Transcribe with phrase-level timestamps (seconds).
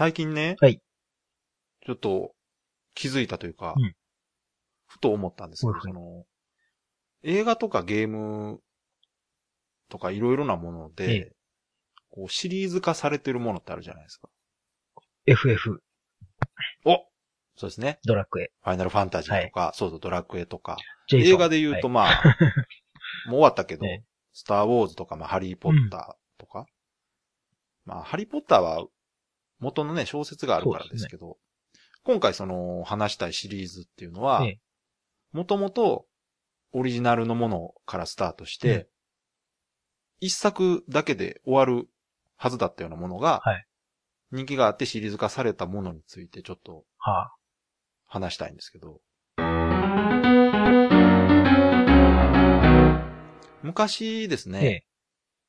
[0.00, 0.80] 最近ね、はい。
[1.84, 2.32] ちょっと
[2.94, 3.92] 気づいたというか、うん。
[4.86, 5.92] ふと思ったんですけど、はいはい。
[5.92, 6.24] その、
[7.22, 8.60] 映画とかゲーム
[9.90, 11.32] とかいろいろなもので、ええ。
[12.12, 14.30] こうシリーズ化されてるものってあるじゃないですか。
[15.26, 15.82] FF、
[16.86, 17.04] お
[17.56, 17.98] そうですね。
[18.06, 20.78] ドラクエ、ファイナルファンタジーとか、そうそう、ドラクエとか。
[21.08, 21.34] ジェイソン。
[21.34, 21.94] 映画で言うと、はい。
[21.94, 22.36] まあ、
[23.26, 24.04] もう終わったけど、ええ。
[24.32, 26.64] スターウォーズとか、まあ、ハリーポッターとか。
[27.84, 28.86] まあ、ハリーポッターは
[29.60, 31.36] 元のね、小説があるからですけど、
[32.02, 34.60] 今回その話したいシリーズっていうのはええ、
[35.32, 36.06] もともと
[36.72, 38.86] オリジナルのものからスタートして、うん。
[40.22, 41.88] 一作だけで終わる
[42.36, 43.66] はずだったようなものが、はい。
[44.32, 47.34] 人気があってシリーズ化されたものについてちょっとはあ、
[48.06, 49.00] 話したいんですけど。
[53.62, 54.84] 昔ですね、ええ。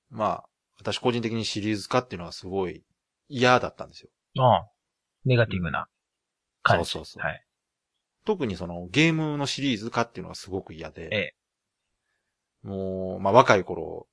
[0.10, 0.46] まあ、
[0.80, 2.84] 私個人的にシリーズ化っていうのはすごい
[3.32, 4.10] 嫌だったんですよ。
[4.44, 4.68] ああ、
[5.26, 5.88] ネガティブな
[6.62, 6.90] 感じ。
[6.90, 7.44] そうそうそうはい。
[8.26, 12.68] 特にそのゲームのシリーズ化っていうのがすごく嫌で、ええ。
[12.68, 14.08] もう、まあ若い頃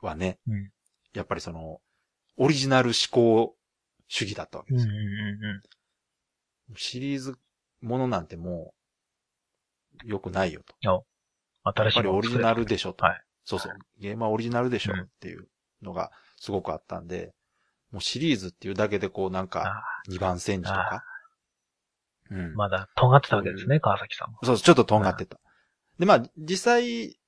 [0.00, 0.70] はね、うん
[1.14, 1.78] やっぱりその、
[2.38, 3.54] オリジナル思考
[4.08, 5.02] 主義だったわけうんうんですよ。
[5.50, 7.36] うんシリーズ
[7.82, 8.72] ものなんても
[10.04, 10.74] う、良くないよと。
[10.82, 10.90] うん。
[10.90, 11.00] や
[11.64, 13.04] 新しいっぱりオリジナルでしょと。
[13.04, 13.72] はいそうそう。
[13.98, 15.48] ゲームはオリジナルでしょうんっていう
[15.82, 17.34] のがすごくあったんで、
[17.92, 21.04] もうシリーズっていうだけでこうなんか、あ二番煎じとか。
[22.30, 22.48] うんあ。
[22.54, 24.38] まだ、尖ってたわけですね、川崎さんも。
[24.42, 25.38] そう、ちょっととんがってた。
[25.98, 27.18] で、まあ、実際、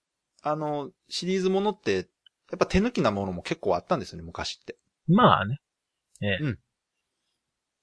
[0.42, 2.08] あの、シリーズものって、
[2.50, 4.76] やっぱ手抜きなものも結構あったんですよね、昔って。
[5.06, 5.60] まあね。
[6.22, 6.56] ええ。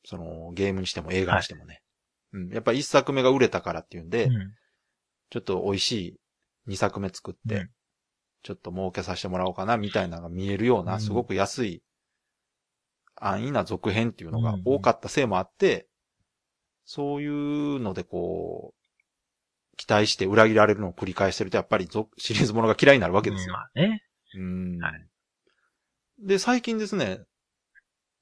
[0.06, 1.82] その、ゲームにしても映画にしてもね。
[2.34, 2.50] うん。
[2.50, 4.54] やっぱ一作目が売れたからっていうんで、うん
[5.30, 6.20] ちょっと美味しい
[6.66, 7.70] 二作目作って、うん
[8.44, 11.84] ちょっと儲けさせてもらおうかな、みたいなのが見えるような、うんすごく安い、
[13.22, 15.88] 安易な続編っていうのが多かったせいもあって、
[16.86, 23.54] そういうのでこう、期待して裏切られるのを繰り返してると、やっぱり続シリーズものが嫌いになるわけですよ。
[23.54, 24.04] まあね。
[24.36, 25.08] うんはい
[26.24, 27.22] で、最近ですね、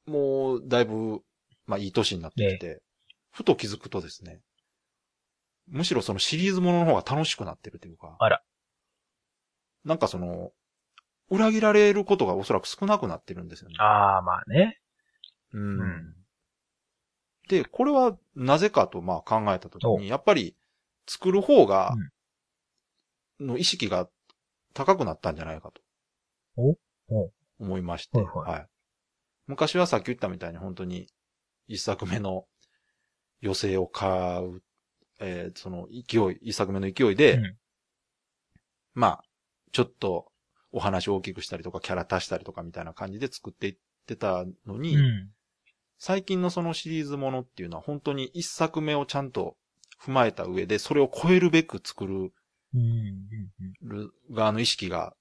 [0.05, 1.19] もう、だいぶ、
[1.65, 2.81] まあ、いい年になってきて、
[3.31, 4.39] ふと気づくとですね、
[5.67, 8.41] むしろそのシリーズものの方が楽しくなってるというか、あら。
[9.83, 10.51] なんかその、
[11.29, 13.75] 裏切られることがおそらく少なくなってるんですよね。
[13.79, 14.79] ああ、まあね。
[15.53, 15.81] うん。
[15.81, 16.15] うん。
[17.47, 20.55] で、これはなぜかとまあ考えたときおに、やっぱり
[21.07, 21.95] 作る方が、
[23.39, 24.07] の意識が
[24.73, 25.81] 高くなったんじゃないかと。
[26.57, 26.75] お
[27.09, 27.31] お。
[27.59, 28.67] 思いまして、はいはい。
[29.47, 31.07] 昔はさっき言ったみたいに本当に
[31.67, 32.45] 一作目の
[33.41, 34.61] 余生を買う、
[35.19, 37.57] えーその勢い、一作目の勢いで、うん。
[38.93, 39.23] まあ、
[39.71, 40.31] ちょっと
[40.71, 45.29] お話を大きくしたりとか、キャラ足したりとかみたいな感じで作っていってたのに、うん。
[45.99, 49.57] 最近のそのシリーズものっていうのは本当に一作目をちゃんと
[50.01, 52.31] 踏まえた上で、それを超えるべく作る
[52.73, 52.81] うん。
[52.81, 54.11] うん。
[54.31, 55.13] 側の意識が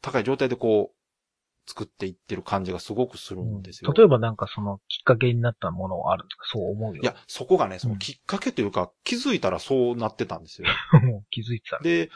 [0.00, 3.92] 高い状態でこう、作っていってる感じがすごくするんですよ。
[3.94, 6.44] 例えばなんかそのきっかけになったものはあるんですか？
[6.52, 7.02] そう思うよ。
[7.02, 10.68] いや、そこがね、そのうんきっかけというか、気づいたらそうなってたんですよ。
[11.02, 11.78] もう気づいてた。
[11.82, 12.10] で、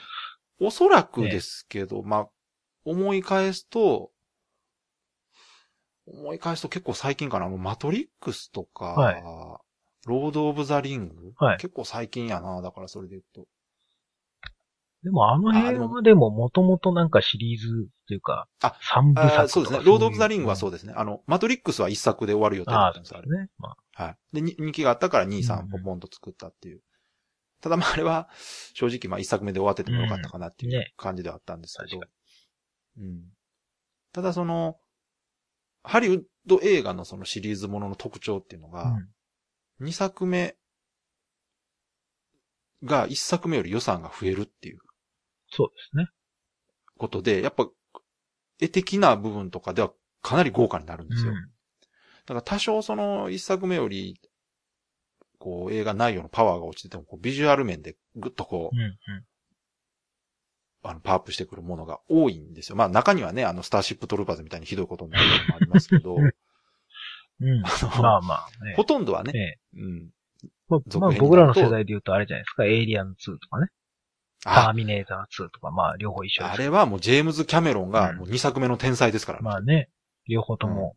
[0.61, 2.29] おそらくですけど、まあ、
[2.85, 4.11] 思い返すと、
[6.13, 9.23] 思い返すと結構最近かな、あのマトリックスとか、はい
[10.07, 13.47] ロード・オブ・ザ・リング、はい結構最近やな、だからそれで言うと。
[15.03, 19.81] でもあの辺はでももともとなんかシリーズというか、あ三部作とかあそうですね。
[19.85, 20.93] ロード・オブ・ザ・リングはそそうですね。
[20.97, 23.49] あの、マトリックスは一作で終わる予定だったんですよ、あれね。
[23.59, 24.17] まあ、はい。
[24.33, 26.81] で、に人気があったから2、うん3うんポポンと作ったっていう。
[27.61, 28.29] ただまああれは、
[28.75, 32.01] 正直まあ一作目で終わっててもよかったかなっていううんね感じではあったんですけど。
[32.01, 32.13] 確
[32.99, 33.21] うん。
[34.13, 34.79] ただその、
[35.88, 39.09] ハリウッド映画のそのシリーズものの特徴っていうのが、うん
[39.81, 40.56] 2作目
[42.82, 44.78] が1作目より予算が増えるっていう
[45.48, 46.09] そうですね。
[46.98, 47.69] ことで、やっぱ、
[48.60, 51.31] 絵的な部分とかではかなり豪華になるんですよ。
[51.31, 51.37] うん
[52.27, 54.21] だから多少その一作目より、
[55.39, 58.83] こう映画内容のパワーが落ちてても、ビジュアル面でぐっとこう、うん。
[58.83, 58.98] うん。
[60.83, 62.77] あの、パワーアップしてくるものが多いんですよ。
[62.77, 67.63] まあ中にはね、あの、スターシップトルーパーズみたいにひどいことになるのもありますけど、うん。
[67.65, 68.75] あのまあまあね。
[68.77, 69.39] ほとんどはね、え
[69.78, 70.10] えうん。
[70.69, 72.65] まあ、まあ僕らの世代で言うとあれじゃないですか。
[72.65, 73.69] エイリアン2とかね。
[74.45, 76.53] ターあミネーター2とか、まあ両方一緒です。
[76.53, 79.89] あれはもうジェームズ・キャメロンがうんもう2作目の天才ですから、まあね。
[80.28, 80.97] 両方とも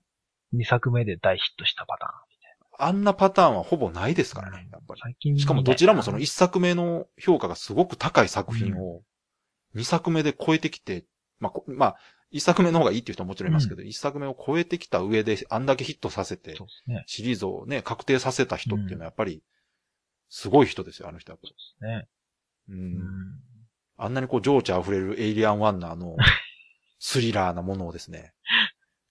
[0.54, 2.32] 2作目で大ヒットしたパターン。
[2.84, 5.02] あんなパターンはほぼないですからね、やっぱり。
[5.04, 9.02] 最近しかもどちらもその一1作目の評価がすごく高い作品を
[9.76, 11.06] 2作目で超えてきて、
[11.40, 11.98] まあ、こまあ、
[12.32, 17.04] 一作目の方がいいっていう人ももちろんいますけど、一、作目を超えてきた上であんだけヒットさせてそう、ですね。
[17.08, 19.44] シリーズをね、確定させた人っていうのはやっぱり、
[20.30, 21.40] すごい人ですよ、あの人は。
[21.82, 22.08] ね。
[22.70, 22.74] う。
[22.74, 23.02] うんん。
[23.98, 26.16] あんなにこう情緒溢れるエイリアンワンのあの、
[27.00, 28.34] スリラーなものをですね、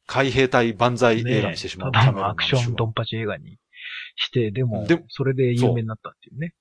[0.07, 1.93] 海兵隊万歳映画にしてしまう。
[1.93, 3.59] ただのアクションドンパチ映画に
[4.17, 6.55] して、でもでも、それで有名になったっていうね。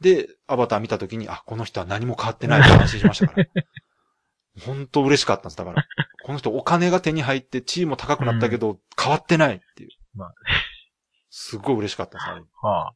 [0.00, 3.46] で、アバター見たときに、あ、この人は何も変わってないって安心しましたから。
[4.64, 5.56] 本当嬉しかったんです。
[5.56, 5.84] だから、
[6.24, 9.90] この人お金が手に入って地位も高くなったけど、変わってないっていう。
[10.14, 10.34] まあ
[11.36, 12.26] すごい嬉しかったです。
[12.62, 12.94] はあ。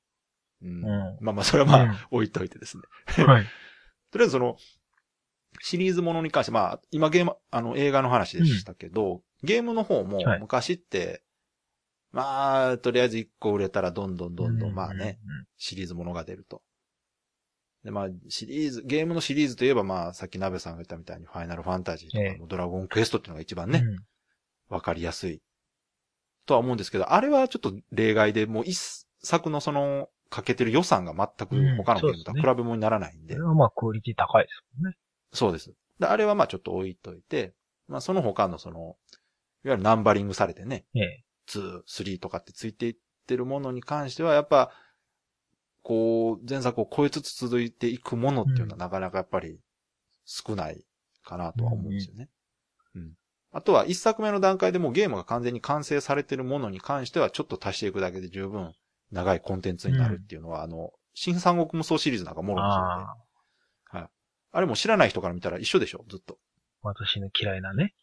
[0.62, 2.84] うんうんまあまあ、それはまあ、うん置いといてですね。
[3.24, 3.44] はい。
[4.12, 4.56] とりあえずその、
[5.60, 11.24] シリーズものに関して、まあ、今ゲーム、あの、映画の話でしたけど、ゲームの方もはい昔って、
[12.12, 15.46] まあ、とりあえず1個売れたらどんどんどんどん、まあね、うん。
[15.56, 16.62] シリーズものが出ると。
[17.88, 23.82] で、まあ、シリーズ、ゲームのシリーズといえば、まあ、さっき鍋さんが言ったみたいに、ファイナルファンタジーとか、ええドラゴンクエストっていうのが一番うんね、
[24.68, 25.40] わ、かりやすい。
[26.44, 34.96] とは思うんですけど、あれはちょっと例外で、もう一作のその、かけてる予算が全く他のゲームとは比べ物にならないんで、それはまあ、クオリティ高いですもんね。
[35.32, 35.72] そうです。
[35.98, 37.54] で、あれはまあちょっと置いといて、
[37.86, 38.96] まあその他のその、
[39.64, 41.24] いわゆるナンバリングされてね、ええ。
[41.48, 42.96] 2、3とかってついていっ
[43.26, 44.70] てるものに関しては、やっぱ、
[45.88, 49.58] こう、前作を超えつつ続いていくものっていうのはなかなかやっぱり
[50.26, 50.84] 少ない
[51.24, 52.28] かなとは思うんですよね。
[52.94, 53.12] うん。
[53.52, 58.74] あとは一作目の段階でもうゲームが完全に完成されてるものに関してはちょっと足していくだけで十分
[59.10, 63.16] 長いコンテンツになるっていうのは、あの、新三国無双シリーズなんかもろにそうで、あ
[64.04, 64.10] あ。
[64.52, 66.38] あれも知らない人から見たら一緒でしょ、ずっと。
[66.82, 67.94] 私の嫌いなね。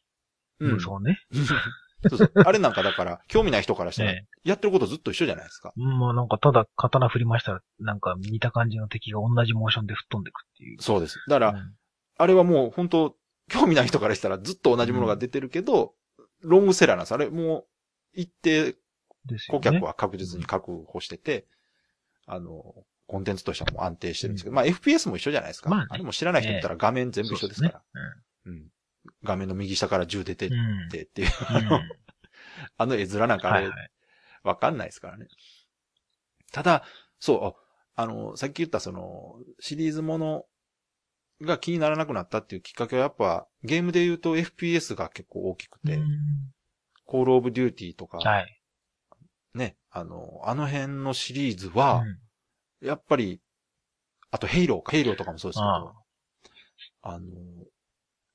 [0.60, 1.20] うん無双ね。
[2.10, 2.32] そうそう。
[2.36, 4.14] あれなんかだから、興味ない人からしたら、え
[4.46, 4.50] え。
[4.50, 5.74] やってることずっと一緒じゃないですか。
[5.76, 10.82] うんまあなんかただ刀振りましたら、なんか似た感じの敵が同じモーションで吹っ飛んでくっていう。
[10.82, 11.20] そうです。
[11.28, 11.74] だから、うん
[12.18, 13.16] あれはもう本当
[13.50, 15.94] 興味ない人からしたらずっと同じものが出てるけど、
[16.42, 17.12] ロングセラーなんです。
[17.14, 17.66] あれもう、
[18.14, 18.76] 一定。
[19.50, 21.48] 顧客は確実に確保してて、
[22.28, 22.76] あの、
[23.08, 25.70] コンテンツとしてはもう安定してるんですけど、まあ FPS も一緒じゃないですか。
[25.70, 27.82] まあねあれも知らない人見たら画面全部一緒ですから。
[29.26, 30.50] 画面の右下から銃出てっ。
[30.92, 31.58] てっていう、うん。
[31.58, 31.90] う ん
[32.78, 33.92] あの絵面なんかあれはいはい。
[34.44, 35.28] わかんないですからね。
[36.52, 36.84] ただ、
[37.20, 37.46] そう、
[37.98, 40.46] ああの、さっき言ったその、シリーズもの
[41.42, 46.52] が気にならなくなったっていうきっかけはやっぱ、ゲームで言うと FPS が結構大きくて、うん
[47.08, 48.62] コールオブデューティーとか、はい。
[49.54, 52.20] ね、あの、あの辺のシリーズは、うん
[52.82, 53.42] やっぱり、
[54.32, 55.94] あとヘイローか、ヘイローとかもそうですけど、あ
[57.04, 57.26] あの、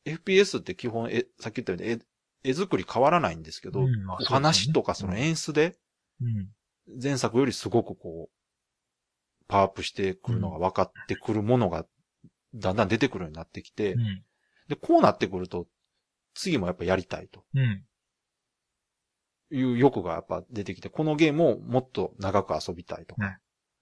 [0.04, 2.02] FPS って基本、え、さっき言ったように
[2.44, 5.76] 絵、絵作り変わらないんですけど、うんまあお話とかその演出で、
[6.20, 6.48] うん。
[7.00, 11.86] 前作よりすごくこう、パワーアップしてくるのが分かってくるものが、
[12.54, 14.22] だんだん出てくるようになってきて、うん。
[14.68, 15.66] で、こうなってくると、
[16.34, 17.84] 次もやっぱやりたいとうん。
[19.52, 23.36] いう欲がやっぱ出てきて、このゲームをもっと長く遊びたいとか、うん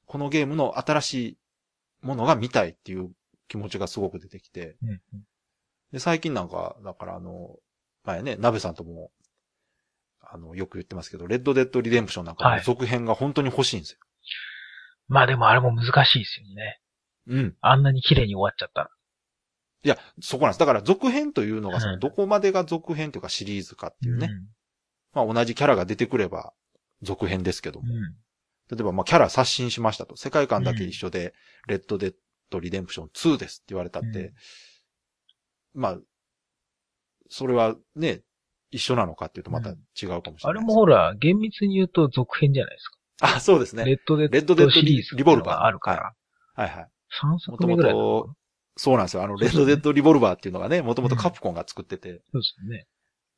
[0.08, 1.38] このゲームの新しい
[2.00, 3.10] ものが見たいっていう
[3.46, 5.00] 気持ちがすごく出てきて、うん。
[5.92, 7.56] で、最近なんか、だからあの、
[8.04, 9.10] 前ね、鍋さんとも、
[10.20, 13.98] あの、よく言ってますけど、レッドデッドリデンプションなんか続編が本当に欲しいんですよ。
[15.08, 16.80] まあでもあれも難しいですよね。
[17.28, 17.56] うん。
[17.60, 18.90] あんなに綺麗に終わっちゃったら。
[19.84, 20.58] いや、そこなんです。
[20.60, 24.28] だから続編というのが、その、うんどこまでが続編というかシリーズかっていうね。
[25.14, 26.52] まあ同じキャラが出てくれば
[27.02, 27.86] 続編ですけども。
[27.88, 27.96] うん。
[27.96, 28.02] うん。
[28.70, 30.16] 例えばまあキャラ刷新しましたと。
[30.16, 31.32] 世界観だけ一緒で、
[31.68, 32.14] レッドデッ
[32.50, 34.34] ドリデンプション2ですって言われたって、うん
[35.78, 35.98] まあ、
[37.28, 38.22] それはね、
[38.70, 43.36] 一緒なのかっていうとまた違うかもしれないです、あれもほら、厳密に言うと続編じゃないですか。
[43.36, 43.84] あ、そうですね。
[43.84, 46.12] レッドデレッドデッドリボルバーがあるから。
[46.54, 46.88] はいはい。
[47.22, 48.34] 3もとも作目ぐらいだったのと、
[48.76, 49.22] そうなんですよ。
[49.22, 52.86] あの、レッドデッドリボルバーっていうのがね、もともとカプコンが作ってて、そうですよね。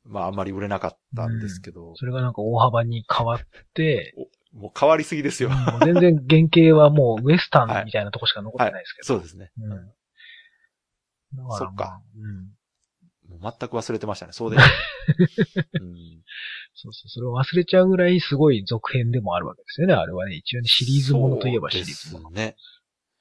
[0.03, 3.39] まああんまり売れなかったんですけど、それがなんか大幅に変わっ
[3.75, 4.15] て、
[4.51, 5.49] もう変わりすぎですよ。
[5.49, 9.05] もう全然原型はもうウエスタンみたいなとこしか残ってないですけど。
[9.05, 9.51] そうですね。
[9.59, 9.91] うん。
[11.57, 12.01] そっか。
[12.15, 13.39] うん。
[13.39, 14.33] もう全く忘れてましたね。
[14.33, 14.63] そうです。
[15.79, 16.23] うん
[16.73, 17.09] そうそう。
[17.09, 19.93] それを忘れちゃうぐらいすごい続編でもあるわけですよね。
[19.93, 20.35] あれはね。
[20.35, 22.31] 一応ね、シリーズものといえばシリーズもの。
[22.31, 22.55] ね。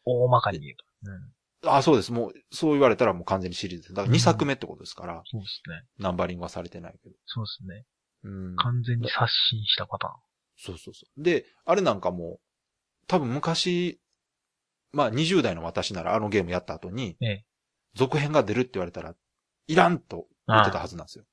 [0.04, 0.84] 大まかに言うと。
[1.10, 1.76] うん。
[1.76, 2.12] あ、そうです。
[2.12, 3.92] もう、そう言われたらもう完全にシリーズ。
[3.92, 5.82] だから2作目ってことですから、そうですね。
[5.98, 7.14] ナンバリングはされてないけど。
[7.26, 7.84] そうですね。
[8.24, 8.56] うん。
[8.56, 10.14] 完全に刷新したパターン。
[10.56, 11.22] そうそうそう。
[11.22, 12.38] で、あれなんかも、
[13.06, 14.00] 多分昔、
[14.92, 17.44] まあ20代の私ならあのゲームやった後に、ええ。
[17.94, 19.14] 続編が出るって言われたら、
[19.66, 21.24] いらんと言ってたはずなんですよ。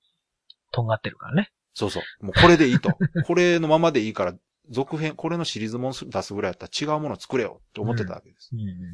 [0.72, 1.52] とんがってるからね。
[1.74, 2.26] そうそう。
[2.26, 2.98] もうこれでいいと。
[3.26, 4.36] これのままでいいから、
[4.70, 8.50] 続編、これのシリーズも出すぐらいだったら違うものを作れよって思ってたわけです。
[8.54, 8.92] うんうん。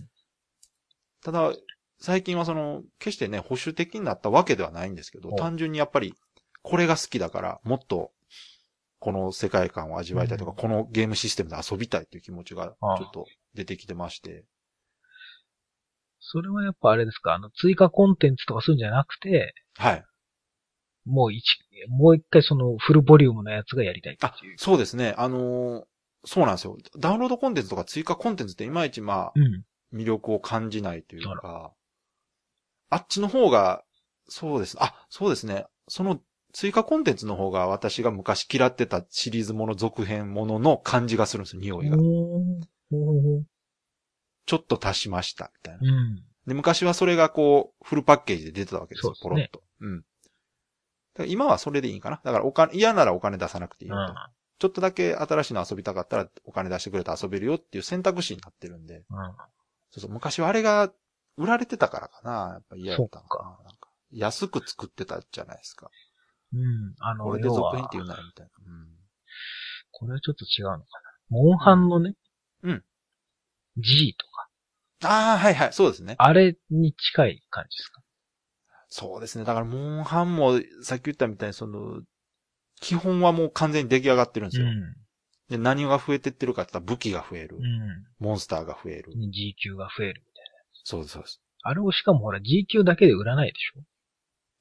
[1.24, 1.54] ただ、
[2.00, 6.14] 最近はその、決してね、保守的になったわけではないんですけど、お単純にやっぱり、
[6.62, 8.12] これが好きだから、もっと、
[9.00, 14.46] この世界観を味わいたいとか、うんこのゲームシステムで遊びたいっていう気持ちが、ちょっと出てきてまして。
[16.26, 17.34] それはやっぱあれですか？
[17.34, 20.06] あの、追加コンテンツとかするんじゃなくて、はい。
[21.06, 21.44] もう一、
[21.90, 25.14] もう一回そのフルボリュームのやつがやりたいあそうですね。
[25.18, 25.84] あのー
[26.26, 26.78] そうなんですよ。
[26.98, 30.00] ダウンロードコンテンツとか追加コンテンツっていまいちまあ、うん。
[30.00, 31.74] 魅力を感じないというあか、
[32.90, 33.84] あっちの方が、
[34.30, 34.78] そうです。
[34.80, 35.66] あ、そうですね。
[35.90, 36.22] その
[36.54, 41.98] 追加コンテンツの方が私が昔嫌ってたシリーズもの続編ものの感じがするんですよ、匂いが。
[44.46, 45.80] ちょっと足しました、みたいな。
[45.82, 46.24] うん。
[46.48, 49.64] で、昔はそれがこう、フルパッケージで出てたわけですよ、すねポロッと。
[49.80, 49.98] うん。
[50.00, 50.08] だか
[51.20, 52.22] ら今はそれでいいかな。
[52.24, 54.14] だからお金、嫌ならお金出さなくていいよと。
[54.60, 59.04] ちょっとだけ新しいの遊びたかったらお金出してくれて遊べるよっていう選択肢になってるんで。
[59.10, 59.20] うん。
[59.20, 59.36] うん。
[59.92, 60.92] そうそう、昔はあれが
[61.38, 62.32] 売られてたからかな。
[62.54, 63.50] やっぱ嫌だったのかな。
[63.64, 65.90] なんか安く作ってたじゃないですか。
[66.54, 66.96] うん。
[67.00, 68.52] あの、これで続編って言うならみたいな。
[68.66, 68.88] うん。
[69.92, 70.86] これはちょっと違うのかな。
[71.30, 72.16] モンハンのね、
[72.64, 72.84] うん
[73.78, 76.16] G とか、ああ、はいはい、そうですね。
[76.18, 78.02] あれに近い感じですか？
[78.90, 79.44] そうですね。
[79.44, 82.02] だから、モンハンも、さっき言ったみたいに、その、
[82.80, 84.68] 基本はもう完全に出来上がってるんですよ。
[84.68, 84.96] ん。
[85.50, 87.58] で、何が増えてってるかって言ったら武器が増える。
[87.58, 87.60] う
[88.20, 89.10] モンスターが増える。
[89.18, 89.32] ん。
[89.32, 90.46] G 級が増えるみたい
[90.84, 91.42] そうです、そうです。
[91.64, 91.72] な。
[91.72, 93.82] あれをしかもほら G 級だけで売らないでしょ？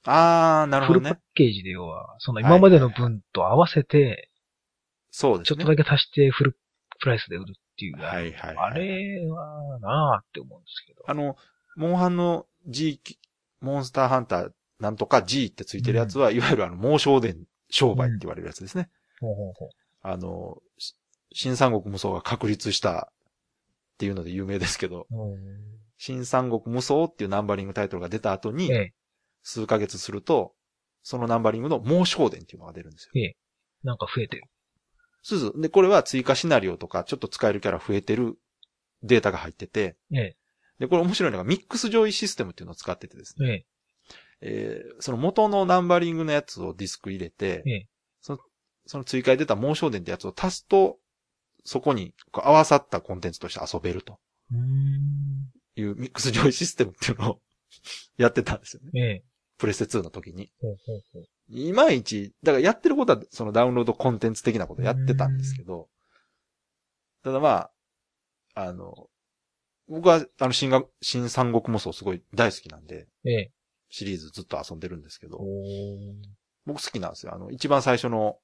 [0.05, 1.21] あー、なるほどフルパッね。
[1.35, 4.31] ケージで要は、その今までの分と合わせて、
[5.11, 5.57] そうですね。
[5.57, 6.59] ちょっとだけ足してフル
[7.01, 7.97] プライスで売るっていう。
[7.97, 11.03] はいはいはいあれはなあって思うんですけど。
[11.07, 11.37] あの、
[11.77, 13.01] モンハンの G、
[13.61, 18.91] モンスターハンターなんとか G ってついてるやつは、いわゆるあの、猛商伝商売って言われるやつですね。
[19.21, 19.69] ほうほうほう
[20.03, 20.97] あの、し
[21.33, 25.73] 新三国無双が確立したっていうので有名ですけど、うん
[26.05, 28.93] 新三国無双っていうナンバリングタイトルが出た後に、ええ、
[29.45, 30.53] 数ヶ月すると、
[31.05, 33.33] そのナンバリングの猛商伝っていうのが出るんですよ。
[33.85, 34.43] なんか増えてる。
[35.23, 35.61] そうそう。
[35.61, 38.37] で、これは追加シナリオとか、ちょっと使えるキャラ増えてる
[39.03, 40.37] データが入ってて、ええ、
[40.79, 43.65] で、これ面白いのがミックス上位システムっていうのを使っててですね、ええ、
[44.43, 47.89] えーその元のナンバリングのやつをディスク入れて、ええ
[48.21, 48.39] その、
[48.87, 50.99] その追加で出た猛商伝ってやつを足すと、
[51.65, 54.19] そこに合わさったコンテンツとして遊べると。
[55.75, 57.41] いうミックス上位システムっていうのを
[58.19, 58.91] やってたんですよね。
[58.95, 59.25] ええ、
[59.59, 60.53] プレステ2の時に。
[60.61, 61.25] ほうほうほう。
[61.53, 65.89] いまいち、だからやってることはそのダウンロードコンテンツ的なことやってたんですけど、
[67.23, 67.71] ただまあ、
[68.55, 69.09] あの、
[69.89, 73.53] 僕はあの新が新三国無双すごい大好きなんで、ええ、
[73.91, 75.41] シリーズずっと遊んでるんですけど、
[76.65, 77.35] 僕好きなんですよ。
[77.35, 78.39] あの、一番最初の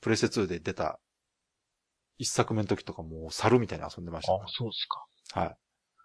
[0.00, 1.00] プレステ2で出た
[2.18, 5.40] 一作目の時とかもう猿みたいに遊んでましたかあ、そうですか。
[5.40, 5.46] ら。
[5.46, 5.56] はい。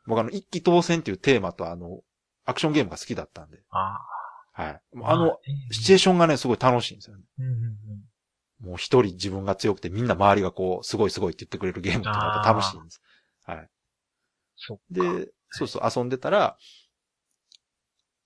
[0.08, 2.02] 僕あの、一気当選っていうテーマとあの、
[2.46, 4.00] アクションゲームが好きだったんで、あ
[4.60, 4.82] はい。
[5.04, 5.12] あ。
[5.12, 7.24] あの、ええシチュエーションがね、すごい楽しいんですよね。
[7.40, 7.56] うんうんう
[8.66, 8.68] ん。
[8.68, 13.02] もう一人自分が強くてみんな周りがこう、すごいすごいって言ってくれるゲームってやっぱ楽しいんです。
[13.44, 13.70] はい。
[14.92, 16.58] で、そうそう、遊んでたら、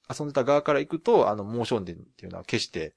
[0.10, 2.96] 遊んでた側から行くと、あの、モーション伝っていうのは決して、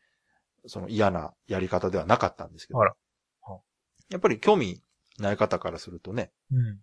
[0.67, 2.81] その嫌なやり方ではなかったんですけど。
[2.81, 2.95] あら
[3.43, 3.61] は
[4.11, 4.83] やっぱり興味
[5.19, 6.79] ない方からするとね、うん。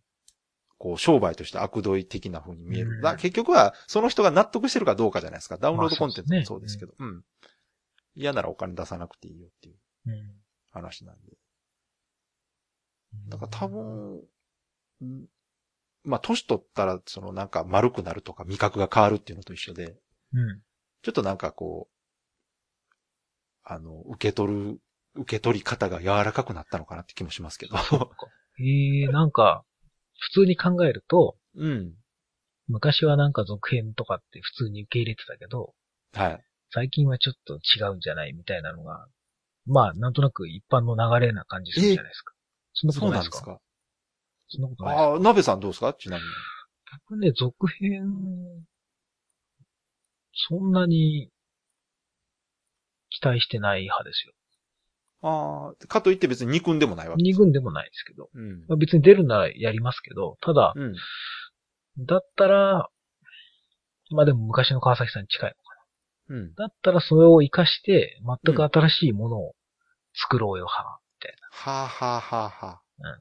[0.77, 2.91] こう、商売として悪どい的な風に見える。
[2.91, 5.57] うんだ結局は、その人が納得してるかどうかじゃないですか。
[5.57, 6.93] ダウンロードコンテンツもまあそうですすけど。
[6.97, 7.23] うん。
[8.15, 9.75] 嫌ならお金出さなくていいよっていう
[10.07, 10.31] うん。
[10.71, 11.37] 話なんで。
[13.29, 14.21] だから多分、
[15.01, 15.25] うん
[16.03, 19.95] まあ、年取ったら、そのなんか丸くなるとか味覚が変わるっていうのと一緒で、
[20.33, 20.61] うん。
[21.01, 21.93] ちょっとなんかこう、
[23.63, 24.79] あの、受け取る、
[25.15, 27.75] 受け取り方が柔らかくなったのかなって気もしますけど。
[28.59, 29.63] ええなんか、
[30.31, 31.93] 普通に考えると、うん。
[32.69, 35.73] 昔はなんか続編とかって普通に受け入れてたけど、
[36.13, 36.43] はい。
[36.71, 39.05] 最近はちょっと違うんじゃないみたいなのが、
[39.65, 42.33] まあ、なんとなく一般の流れな感じするじゃないですか。
[42.73, 43.29] そんなこそうとないでか？
[43.29, 43.61] なんですすか？
[44.49, 45.93] そんなことないですかああ、鍋さんどうですか？
[45.93, 46.29] ちなみに。
[47.09, 48.03] 僕ね、続編、
[50.47, 51.29] そんなに
[53.09, 54.33] 期待してない派ですよ。
[55.23, 57.23] ああ、かといって別に憎んでもないわけ。
[57.23, 58.29] 二軍でもないですけど。
[58.33, 58.65] うん。
[58.67, 60.93] まあ、別に出るならやりますけど、ただ、うん。
[62.05, 62.89] だったら、
[64.11, 65.59] まあでも昔の川崎さんに近いのか
[66.29, 66.47] うん。
[66.49, 66.53] な。
[66.55, 69.55] だったらそれを活かして、全く新しいものを
[70.13, 73.01] 作ろうよ、は、みたいはあ、はあはあはあ。
[73.01, 73.19] な。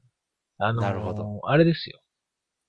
[0.57, 2.01] あのーなるほどあれですよ。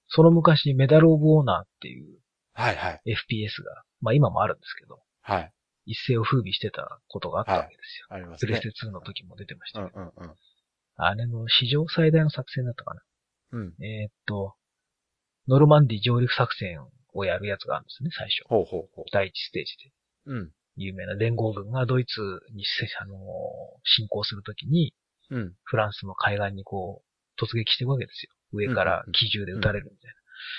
[0.08, 2.18] その昔、メダルオブオーナーっていう
[2.52, 3.02] はいはい。
[3.04, 5.52] FPS が、まあ今もあるんですけど、はい。
[5.86, 8.06] 一世を風靡してたことがあったわけですよ。
[8.10, 8.62] ありますねプレス。
[8.62, 10.34] テ2の時も出てましたけど、うんうんうん。
[10.96, 13.02] あれの史上最大の作戦だったかな。
[13.52, 13.84] うん。
[13.84, 14.54] えーっと、
[15.48, 16.78] ノルマンディ上陸作戦
[17.12, 18.48] をやるやつがあるんですね、最初。
[18.48, 19.92] ほうほうほ第一ステージで。
[20.26, 20.34] う。
[20.34, 20.50] うん。
[20.76, 22.20] 有名な連合軍がドイツ
[22.54, 23.18] にせ、あのー
[23.84, 24.94] 侵攻するときに、
[25.30, 25.54] うん。
[25.64, 28.30] フランスの海岸にこう、突撃していくわけですよ。
[28.52, 30.10] 上から機銃で撃たれるみたい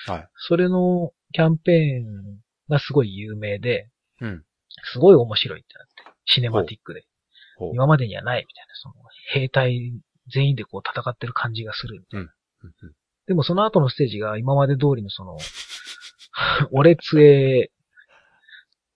[0.08, 0.13] な。
[0.13, 0.29] はい。
[0.36, 2.39] それのキャンペーン
[2.70, 3.89] がすごい有名で、
[4.22, 4.46] うん。
[4.84, 6.17] すごい面白いってなって。
[6.25, 7.05] シネマティックで。
[7.74, 8.96] 今までにはないみたいな、その、
[9.32, 9.94] 兵隊
[10.32, 12.25] 全員でこう戦ってる感じがするみたいな。
[12.63, 12.96] うんうん
[13.27, 15.38] でもその後のステージが今まで通りのその、
[16.72, 17.72] 俺強え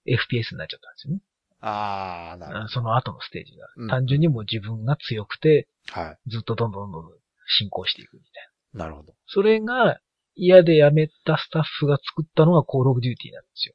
[0.06, 1.20] FPS になっちゃったんですよね。
[1.60, 3.66] あー、なるほその後のステージが。
[3.76, 6.00] うん単純にもう自分が強くて、ど。
[6.00, 6.30] はい。
[6.30, 7.12] ずっとどんどんどんどん
[7.58, 8.84] 進行していくみたいな。
[8.84, 9.14] なるほど。
[9.26, 10.00] それが
[10.34, 13.74] 嫌で辞めたスタッフが作ったのが Call of Duty なんですよ。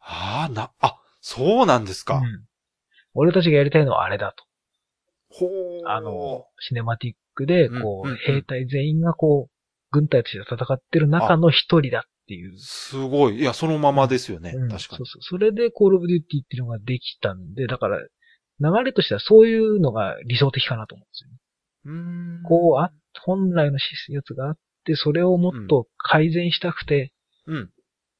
[0.00, 2.16] あー、な、あ、そうなんですか。
[2.16, 2.44] うん。
[3.14, 4.44] 俺たちがやりたいのはあれだと。
[5.30, 5.50] ほう。
[5.86, 9.52] あの、シネマティックで、こう、うんうんうん兵隊全員がこう、
[9.92, 12.58] 軍隊として戦ってる中の一人だっていう。
[12.58, 13.40] すごい。
[13.40, 14.52] いや、そのままですよね。
[14.54, 14.98] うん確かに。
[14.98, 15.22] そうそう。
[15.22, 21.36] それで Call of Duty っていうのができたんで、だから、流れとしてはそういうのが理想的かなと思うんですよね。
[21.84, 22.90] うーんこう、あ、
[23.24, 27.12] 本来のやつがあって、それをもっと改善したくて、
[27.46, 27.70] うん。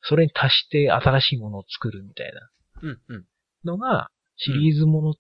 [0.03, 2.41] それに足して新しいものを作るみたいな。
[3.65, 5.15] のが、シリーズもの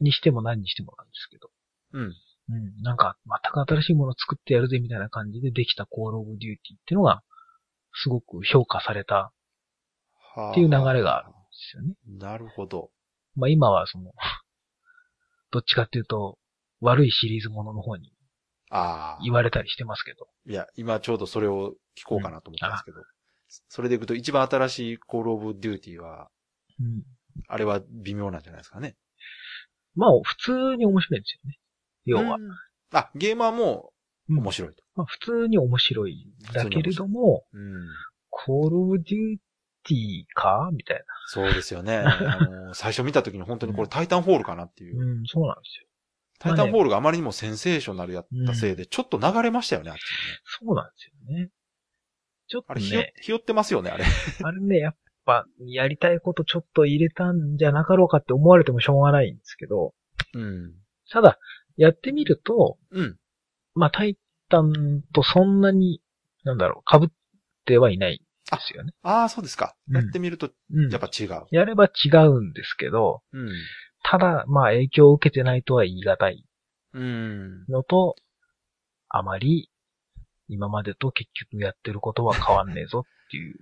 [0.00, 1.50] にしても何にしてもなんですけど。
[1.92, 2.02] うん。
[2.02, 2.82] うん。
[2.82, 7.22] なんか、全く新しいものを作ってやるぜみたいな感じでできた Call of Duty っていうのが、
[8.02, 9.32] すごく評価された
[10.34, 11.36] はっていう流れがあるんで
[11.72, 11.94] すよね。
[12.18, 12.90] なるほど。
[13.34, 14.12] まあ今はその、
[15.50, 16.38] どっちかっていうと、
[16.80, 18.12] 悪いシリーズものの方に
[18.70, 19.22] ああ。
[19.22, 20.28] 言われたりしてますけど。
[20.46, 22.98] いや、今ちょうどそれを聞こうかなと思ったんですけど。
[23.68, 26.28] それでいくと一番新しい Call of Duty は、
[26.80, 27.02] うん。
[27.48, 28.96] あれは微妙なんじゃないですかね。
[29.94, 31.58] まあ普通に面白いんですよね。
[32.04, 32.36] 要は。
[32.36, 32.50] うん
[32.92, 33.92] あ、ゲーマーも
[34.28, 34.82] うん面白いと。
[34.96, 37.88] まあ普通に面白いんだけれども、うん。
[38.32, 41.04] Call of Duty かみたいな。
[41.26, 41.98] そうですよね。
[42.02, 45.00] あの、最初見た時に本当にこれタイタンホールかなっていう。
[45.00, 45.86] うん、そうなんですよ。
[46.40, 50.38] タイタンホールがあまりにもセンセーショナルやったせいで、ちょっと流れましたよね、あっちにね。
[50.44, 51.50] そうなんですよね。
[52.50, 54.04] ちょっとあれ、ひよね、ひよってますよね、あれ。
[54.42, 59.94] あれね、やっぱ、やりたいことちょっと入れたんじゃなかろうかって思われてもしょうがないんですけど、
[60.34, 60.74] うん。
[61.10, 61.38] ただ、
[61.76, 63.16] やってみると、うん。
[63.74, 66.02] まあ、タイタンとそんなに、
[66.42, 67.08] なんだろう、被っ
[67.64, 68.92] てはいないですよね。
[69.02, 69.76] ああ、そうですか。
[69.88, 71.46] うんやってみると、うんやっぱ違う。
[71.52, 73.50] やれば違うんですけど、うん。
[74.02, 76.44] ただ、まあ、影響を受けてないとは言い難い
[76.94, 77.64] うん。
[77.68, 78.16] のと、
[79.08, 79.69] あまり、
[80.50, 83.54] 今までと結局やってることは変わんねえぞっていう、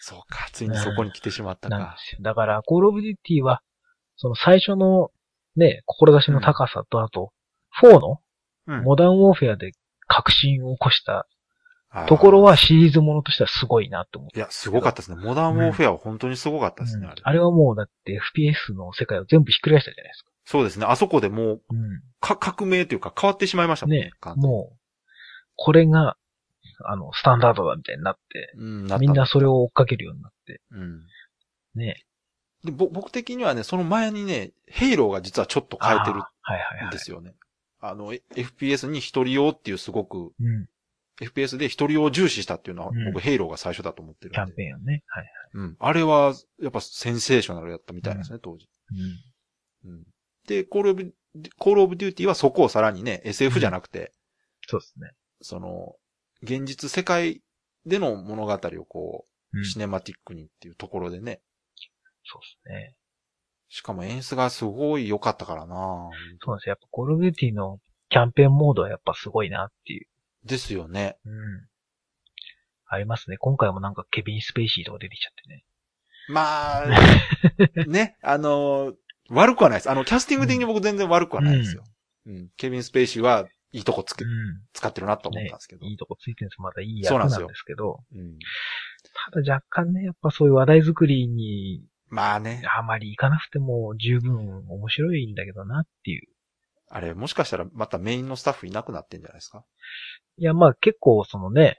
[0.00, 1.78] そうか、ついにそこに来てしまったか。
[1.78, 2.18] なんですよ。
[2.22, 3.62] だから、コールオブデューティは、
[4.16, 5.10] その最初の、
[5.56, 7.32] ね、志の高さと、あと、
[7.82, 8.20] 4の
[8.68, 9.72] うんモダンウォーフェアで
[10.08, 11.28] 革新を起こした
[12.08, 14.38] ところはシリーズものとしてはすごいなと思って。
[14.38, 15.16] いや、すごかったですね。
[15.16, 17.22] モダンウォーフェアは本当にすごかったですね、うんあれ。
[17.22, 20.30] あれはもうだって FPS の世界を全部ひっくり返したじゃないですか。
[20.44, 20.86] そうですね。
[20.86, 22.02] あそこでもう、うん。
[22.20, 24.00] か、革命というか変わってしまいましたもんね。
[24.00, 24.78] ね、完全にもう、
[25.54, 26.16] これが、
[26.84, 31.06] あの、スタンダードだみたいになって、うん、なみんなそれを追っかけるようになって、うん。
[31.74, 32.04] ね。
[32.64, 36.98] で、ぼ僕的にはね、その前にね、ヘイローが実はちょっと変えてるあーはいはいはいんで。
[36.98, 37.34] すよね。
[37.80, 40.68] あの、え FPS に一人用っていうすごく、うん。
[41.20, 44.34] FPS で一人用を重視したっていうのは、うん僕ヘイローが最初だと思ってるんで。
[44.34, 45.02] キャンペーンをね。
[45.06, 45.30] はい。
[45.54, 45.76] うん。
[45.78, 48.68] あれは、やっぱセンセーショナルやったみたいですね、当時。
[49.84, 49.90] うん。
[49.90, 50.06] うん。
[50.46, 51.14] で、コールオブ、
[51.58, 54.12] コールオブデューティはそこをさらにね、SF じゃなくて、
[54.66, 55.12] そうですね。
[55.40, 55.96] その、
[56.42, 57.42] 現実世界
[57.84, 59.64] での物語をこう、うん。
[59.64, 61.40] シネマティックにっていうところでね、
[62.24, 62.94] そうですね。
[63.68, 65.76] しかも演出がすごい良かったからな
[66.40, 66.70] そうなんですよ。
[66.70, 70.06] やっぱコールデューティのキャンペーンモードはやっぱすごいなっていう。
[70.44, 71.16] ですよね。
[71.24, 71.32] うん。
[72.88, 73.36] ありますね。
[73.38, 75.64] 今回もなんかケビン・スペイシーとか出てきちゃってね。
[76.28, 76.86] まあ、
[77.86, 78.94] ね、あの、
[79.30, 79.90] 悪くはないです。
[79.90, 81.84] あの、キャスティング的に僕全然悪くはないですよ。
[82.26, 82.50] うん。
[82.56, 84.28] ケビン・スペイシーはいいとこつけ、う
[84.72, 85.84] 使ってるなと思ったんですけど。
[85.84, 85.88] ん。
[85.90, 86.60] いいとこついてるんです。
[86.62, 88.00] またいい役そうななんですけど。
[88.14, 88.38] うん。
[89.32, 96.22] ただ若干ね、やっぱそういう話題作りにまあね、あまり行かなくても十分面白いんだけどなっていう。
[96.88, 99.64] あれ、もしかしたらまたメインのスタッフいなくなってんじゃないですか？
[100.38, 101.78] いや、まあ結構そのね、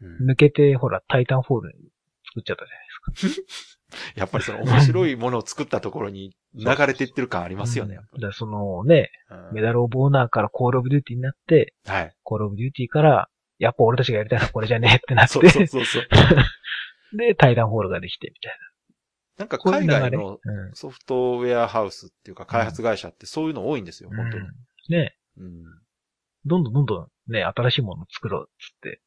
[0.00, 0.30] うん。
[0.30, 1.74] 抜けてほら、タイタンフォール
[2.26, 3.42] 作っちゃったじゃないですか。
[4.16, 9.10] やっぱりその面白いものを作ったところに流れていってる感ありますよね、うんだそのね。
[9.30, 12.14] うんメダルオブオナーからコールオブデューティーになって、はい。
[12.22, 13.28] コールオブデューティーから、
[13.58, 16.06] やっぱ俺たちがやりたいのはこれじゃねえってなって、そうそうそうそう。
[17.16, 18.58] で、タイタンフォールができてみたい
[19.38, 19.62] なんかな。
[19.62, 19.88] こういう海。
[19.88, 24.52] 外のうんソフトウェアハウスっていうか開発会社ってそういうの多いんですよ、本当にうん。
[24.88, 25.64] ね、うん。
[26.44, 29.00] どんどんどんどんね、新しいものを作ろうっつって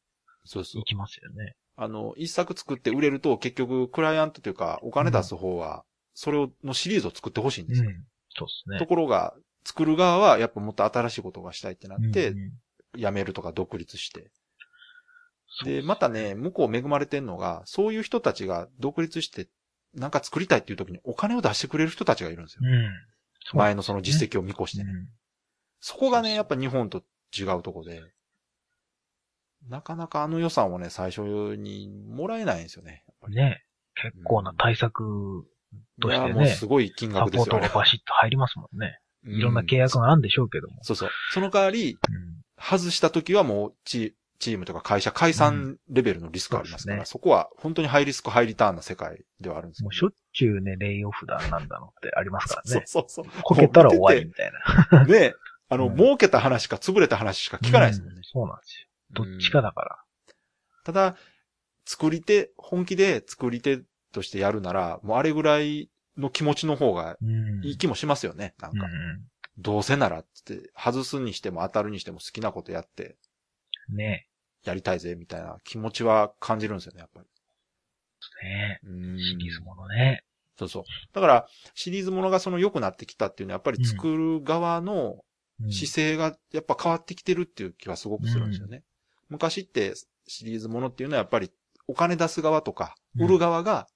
[0.44, 0.84] そうそうい。
[0.84, 1.54] きますよね。
[1.76, 5.84] あの、一作作って売れると結局クライアントというかお金出す方は、
[6.14, 7.90] それをのシリーズを作ってほしいんですよ。
[7.90, 7.96] うん。
[8.30, 8.78] そうですね。
[8.78, 9.34] ところが、
[9.64, 12.34] 作る側はやっぱもっと新しいことがしたいってなって
[12.96, 14.30] 辞めるとか独立して。
[15.64, 19.48] で、またね、向こう恵まれてんのが、そういう人たちが独立して、
[19.94, 22.60] なんか作りたいっていう時にお金を出してくれる人たちがいるんですよ。
[22.62, 23.58] うん。
[23.58, 24.90] 前のその実績を見越してね。
[24.90, 25.08] うん
[25.80, 27.04] そこがね、やっぱ日本と
[27.36, 28.02] 違うとこで、
[29.68, 31.22] なかなかあの予算をね、最初
[31.56, 33.04] にもらえないんですよね。
[33.28, 33.62] ね。
[33.94, 35.46] 結構な対策
[36.00, 37.80] としてねいやもうすごい金サ額ですよねポートが。
[37.80, 39.00] バシッと入りますもんね。
[39.24, 40.76] うんいろんな契約があるんでしょうけども。
[40.82, 41.10] そうそう。
[41.32, 52.84] その代わり、うん外した時はもうチチームとか会社解散レベルのリスクありますから、うんそうですそこは本当にハイリスクハイリターンな世界ではあるんですよもうしょっちゅうね、レイオフだなんだのってありますから そうね。
[52.86, 53.24] そうそう。
[53.42, 54.50] こけたら終わりみたい
[54.90, 55.04] な。
[55.04, 55.12] り。
[55.12, 55.34] ね、
[55.68, 58.24] あの、うん儲けた話か潰れた話しか聞かないですもんねう。
[58.24, 58.85] そうなんですよ。
[59.12, 59.98] どっちかだから。
[60.84, 61.16] ただ、
[61.84, 63.80] 作り手、本気で作り手
[64.12, 67.64] としてやるなら、もうあれぐらいの気持ちの方がうん。
[67.64, 68.54] いい気もしますよね。
[68.58, 69.20] なんか、うんう
[69.58, 73.16] どうせならって、外すにしても当たるにしても好きなことやって、
[73.92, 73.96] ん。
[73.96, 74.28] ね
[74.64, 77.26] やりたいぜ、みたいな気持ちは感じるんですよね、やっぱり。
[78.42, 80.22] ねうんシリーズものね。
[80.58, 80.84] そうそう。
[81.12, 85.18] だから、シリーズものがその良くなってきたっていうのは、やっぱり作る側の
[85.60, 88.82] うん姿勢がやっぱ変わってきてるっていう気はすごくするんですよね。
[89.28, 89.94] 昔って
[90.26, 91.50] シリーズものっていうのはやっぱり
[91.88, 93.86] お金出す側とか、うん売る側が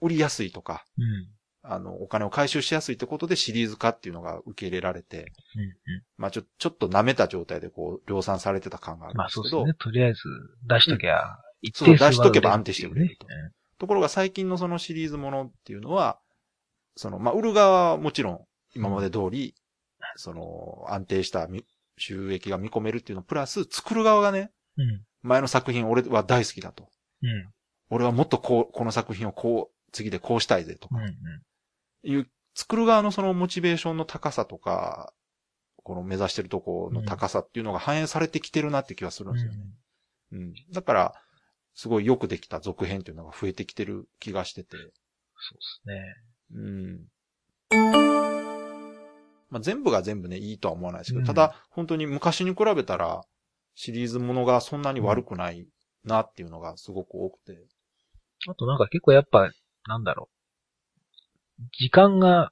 [0.00, 1.28] 売りやすいとか、うん。
[1.62, 5.72] あの、お金を回収しやすいってことでシリーズ化っていうのが受け入れられて、うんうん。
[6.18, 9.76] まあちょ、ちょっと舐めた状態でこう、量産されてた感があるんまあですけど、そうですね。
[9.78, 10.20] とりあえず
[10.68, 13.26] 出しときゃ、一そう定数は出しとけば安定して売れると
[13.78, 16.18] ところが最近のそのシリーズものっていうのは、
[16.96, 18.40] その、まあ、売る側はもちろん
[18.74, 19.54] 今まで通り、
[20.16, 21.64] その、安定したみ
[21.96, 25.02] 収益が見込めるっていうのプラス、作る側がね、うん。
[25.22, 26.88] 前の作品俺は大好きだと。
[27.22, 27.48] うん。
[27.90, 31.04] 俺はもっとこう、この作品をこう、次でこうしたいぜとか、うん。
[31.04, 31.12] うん。
[32.10, 35.12] いう、作る側のそのモチベーションの高さとか、
[35.82, 39.58] この目指してるところの高さっていうのが反映されてきてるなって気がするんですよね。
[40.32, 40.54] うん。
[40.72, 41.14] だから、
[41.74, 44.76] すごいよくできた続編っていうのが増えてきてる気がしてて。
[44.76, 44.92] そうで
[45.60, 46.14] すね。
[46.54, 46.60] う
[48.10, 48.13] ん。
[49.54, 53.22] まあ、全部が全部ね、いいとは思わないですけど、うんただ、本当に昔に比べたら、
[53.76, 55.68] シリーズものがそんなに悪くない
[56.04, 57.64] なっていうのがすごく多くて。
[58.48, 59.52] あとなんか結構やっぱ、
[59.86, 60.28] なんだろ
[61.60, 61.62] う。
[61.78, 62.50] 時間が、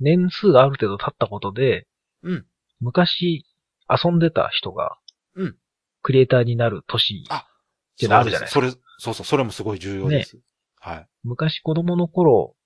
[0.00, 1.86] 年数がある程度経ったことで、
[2.24, 2.46] うん。
[2.80, 3.46] 昔
[3.88, 4.98] 遊んでた人が、
[5.36, 5.56] うん。
[6.02, 7.26] クリエイターになる年。
[7.28, 10.36] あってのあるじゃないそれ、そうそう、それもすごい重要です。
[10.80, 11.06] はい。
[11.22, 12.56] 昔子供の頃、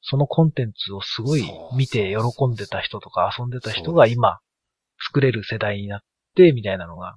[0.00, 1.44] そのコンテンツをすごい
[1.76, 4.38] 見て喜んでた人とか遊んでた人が今、
[5.06, 6.00] 作れる世代になっ
[6.34, 7.16] て、みたいなのが。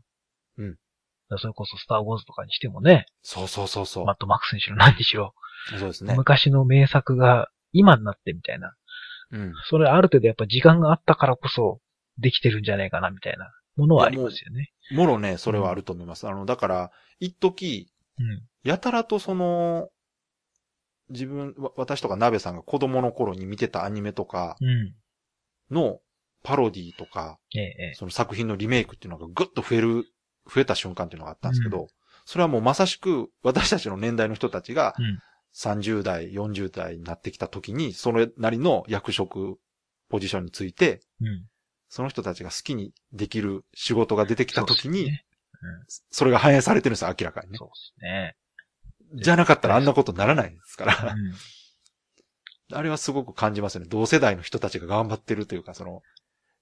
[0.58, 0.76] うん
[1.38, 4.06] それこそスターウォーズとかにしてもね、そうそうそうそう。
[4.06, 5.34] マットマックスにしろ何にしろ、
[5.70, 6.14] そうですね。
[6.16, 8.76] 昔の名作が今になってみたいな。
[9.32, 9.54] うん。
[9.70, 11.80] それある程度やっぱ時間があったからこそ
[12.18, 14.72] できてるんじゃないかなみたいなものはありますよね。
[14.92, 16.28] もろね、それはあると思います。
[16.28, 17.88] あの、だから、一時
[18.20, 18.44] うん。
[18.64, 19.90] やたらとその、
[21.12, 24.94] 自分、わ私とか鍋さんが子供の頃に見てたアニメとかうん。
[25.70, 26.00] の
[26.44, 27.94] パロディとか、ええ、ええ。
[27.94, 30.06] その作品のリメイクっていうのがぐっと増える、
[30.54, 31.88] 増えた瞬間っていうのがあったんですけど、う
[32.26, 35.20] それはもうまさしく私たちの年代の人たちがうん
[35.54, 39.58] 30代、40代になってきた時に、それなりの役職、
[40.10, 41.46] ポジションについて、うん。
[41.90, 45.16] その人たちが好きにできる仕事が出てきた時に、そうっ
[45.88, 47.58] すねそれが反映されてるんですよ、明らかにね。
[47.58, 48.36] そうですね。
[49.14, 51.14] じゃなかったらあんなことにならないですから。
[51.14, 51.34] うん
[52.74, 53.88] あれはすごく感じますよね。
[53.90, 56.02] 同世代の人たちが頑張ってるというか、その、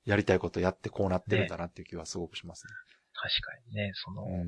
[0.05, 2.65] やりたいことやってこうなってるんだなっていう気はすごくします
[3.13, 4.45] 確かにね、その、ね。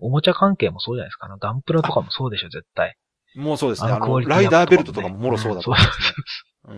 [0.00, 1.26] おもちゃ関係もそうじゃないですか。
[1.26, 2.96] あのガンプラとかもそうでしょ、絶対。
[3.36, 3.44] うん。
[3.44, 3.88] もうそうですね。
[3.88, 6.74] あの、あのクオリティライダーベルトとかもももろそうだと思いますね。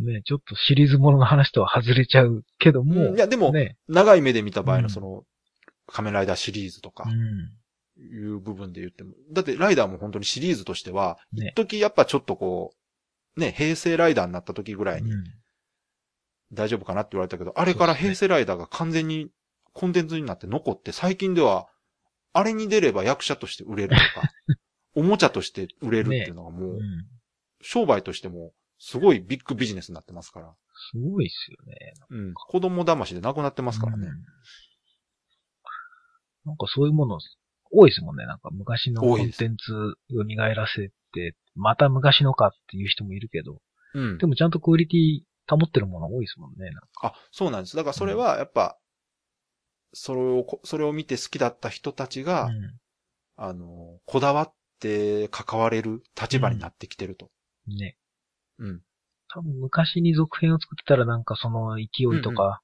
[0.00, 0.14] うん。
[0.14, 3.10] ね、ちょっとシリーズものの話とは外れちゃうけども。
[3.10, 3.76] うんいやでもね。
[3.88, 5.22] 長い目で見た場合うんのその、
[5.86, 7.50] 仮面ライダーシリーズとかう、ん。
[8.02, 9.14] いう部分で言っても。
[9.32, 12.74] だってライダーも本当にシリーズとしては、ね一時やっぱちょっとこ
[13.36, 15.24] う、ね、平成ライダーになった時ぐらいにうん
[16.52, 19.30] 大丈夫かなって言われたけど、あれから平成ライダーが完全に
[19.72, 21.66] コンテンツになって残って、最近では、
[22.34, 24.28] あれに出れば役者として売れるとか、
[24.94, 26.80] おもちゃとして売れるっていうのがもう、うん。
[27.62, 30.54] 商売としても、すごいビッグビジネスになってますから。
[30.92, 31.94] すごいっすよね。
[32.10, 32.34] うん。
[32.34, 34.06] 子供騙しでなくなってますからね。
[34.08, 34.24] うん
[36.44, 37.18] なんかそういうもの
[37.72, 38.26] 多いですもんね。
[38.26, 39.72] なんか昔のコンテンツ
[40.10, 43.60] 蘇らせて、また昔のかっていう人もいるけど、
[43.94, 44.26] うんで。
[44.26, 46.70] もちゃんとクオリティ保ってるもの多いですもんね。
[46.70, 47.76] なんかあ、そうなんです。
[47.76, 48.78] だからそれは、やっぱ、
[49.92, 52.52] それをこ、それを見て好きだった人たちが、うん
[53.36, 57.30] あの、こだわって関われる立場になってきてると。
[57.66, 57.96] ね。
[58.58, 58.82] うん。
[59.34, 62.60] 多分昔に続編を作ってたらなんかその勢いとか、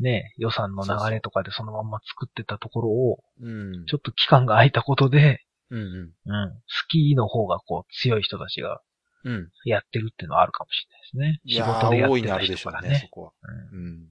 [0.00, 3.86] ね、予算の流れとかでそのまんま作ってたところを、うん。
[3.86, 5.84] ちょっと期間が空いたことで、うんうん。
[5.84, 6.50] うん。
[6.52, 8.80] 好きの方がこう強い人たちが
[9.24, 9.50] うん。
[9.64, 10.86] やってるっていうのはあるかもし
[11.16, 11.40] れないですね。
[11.46, 13.08] 仕いやー事でやっ大いにあてたるでしょうね、そ。
[13.10, 13.32] こは。
[13.72, 14.08] うんうん。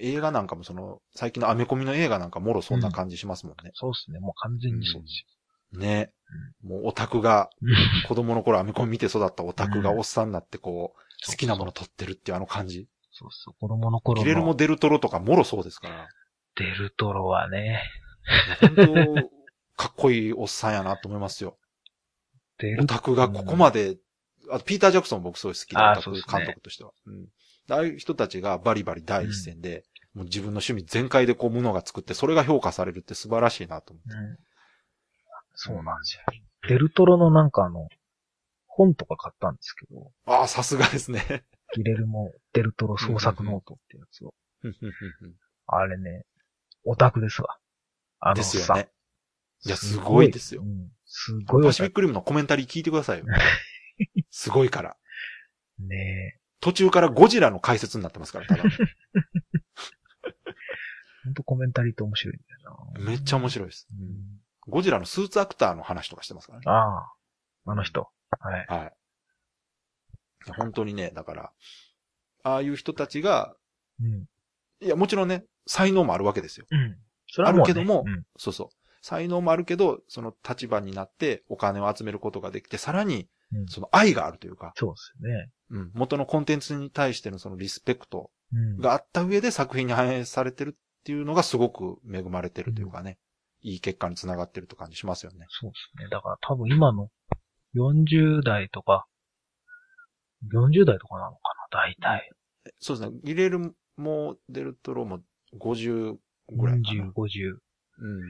[0.00, 3.70] 映画なんかもその、最近のアメコミの映画なんかもろそんな感じしますもんね。
[3.74, 4.18] そうですね。
[4.18, 5.24] もう完全にそうです
[5.78, 6.10] ね。
[6.62, 7.50] もうオタクが、
[8.08, 12.88] 子供の頃アメコミ見て育ったオタクがおっさんになってこう好きなもの撮ってるっていうあの感じ。
[13.14, 13.54] そうそう。
[13.60, 16.08] 子供の頃ギレルモ・のデルトロとかもろそうですから。
[16.56, 17.80] デルトロはね、
[18.60, 19.14] 本当
[19.76, 21.56] かっこいいおっさんやなと思いますよ。
[22.58, 23.96] デルオタクがここまで、
[24.50, 26.90] あとピーター・ジャクソン僕すごい好きで、あーオタクそうですね監督としては。
[27.06, 27.28] うん。
[27.70, 34.16] ああいう人たちがバリバリ第一線で、もう自分の趣味全開でこう、ものが作って、それが評価されるって素晴らしいなと思って。
[34.16, 34.38] うん
[35.54, 36.22] そうなんですよ。
[36.68, 37.88] デルトロのなんかあの、
[38.66, 41.44] 本とか買ったんですけど、ああ、さすがですね。
[41.74, 44.34] ギレルモ・デルトロ創作ノートってやつを。
[45.66, 46.24] あれね、
[46.84, 47.58] オタクですわ。
[48.20, 48.88] あのさですよね。
[49.66, 50.64] いや、すごいですよう。
[50.66, 51.64] んすごい。
[51.64, 53.24] パシフィックリムのコメンタリー聞いてくださいよ。
[54.30, 54.96] すごいから。
[55.78, 58.62] ね途中からゴジラの解説になってますから、ただ。
[61.24, 63.04] ほんとコメンタリーって面白いんだよな。
[63.04, 63.88] めっちゃ面白いです。
[63.90, 66.64] うんゴジラのスーツアクターの話とかしてますからね。
[66.66, 67.12] ああ、
[67.66, 68.08] あの人。
[68.40, 68.66] はい。
[68.66, 68.92] はい。
[70.52, 71.52] 本当にね、だから、
[72.42, 73.54] ああいう人たちが、
[74.00, 74.26] うん。
[74.80, 76.66] いや、もちろんね、才能もあるわけですよ。
[76.70, 76.96] うん。
[77.28, 78.68] それね、あるけどもうんそうそう。
[79.00, 85.50] 才能もあるけど、その立場になってお金を集めることができて、さらに、うんその愛があるというか、そうですよね。
[85.70, 88.78] うん、元のコンテンツに対してのそのリスペクトうん。
[88.78, 93.18] があった上で作品に反映されてるっていうのがすごく恵まれてるというかね、
[93.60, 95.46] いい結果につながってるって感じしますよね。
[95.48, 96.08] そうですね。
[96.10, 97.08] だから多分今の
[97.76, 99.06] 40代とか、
[100.52, 101.38] 40代とかなのか
[101.72, 102.30] な、大体。
[102.78, 103.18] そうですね。
[103.24, 105.20] ギレルモ・デルトロも
[105.58, 106.16] 50
[106.52, 107.04] ぐらいかな。
[107.04, 107.56] 40、50。
[107.98, 108.20] うん。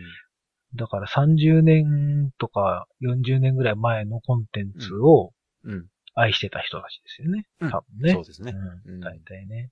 [0.76, 5.32] だから30年とか40年ぐらい前のコンテンツを
[5.64, 5.86] うん。
[6.16, 7.44] 愛してた人たちですよね。
[7.60, 8.12] うん多分ね。
[8.12, 8.52] そうですね。
[8.52, 8.92] う。
[8.92, 9.70] うんん大体ね。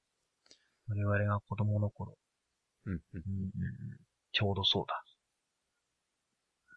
[0.88, 2.16] 我々が子供の頃、
[2.86, 2.92] うん。
[2.92, 3.52] うんうんうんうん
[4.34, 5.02] ちょうどそうだ。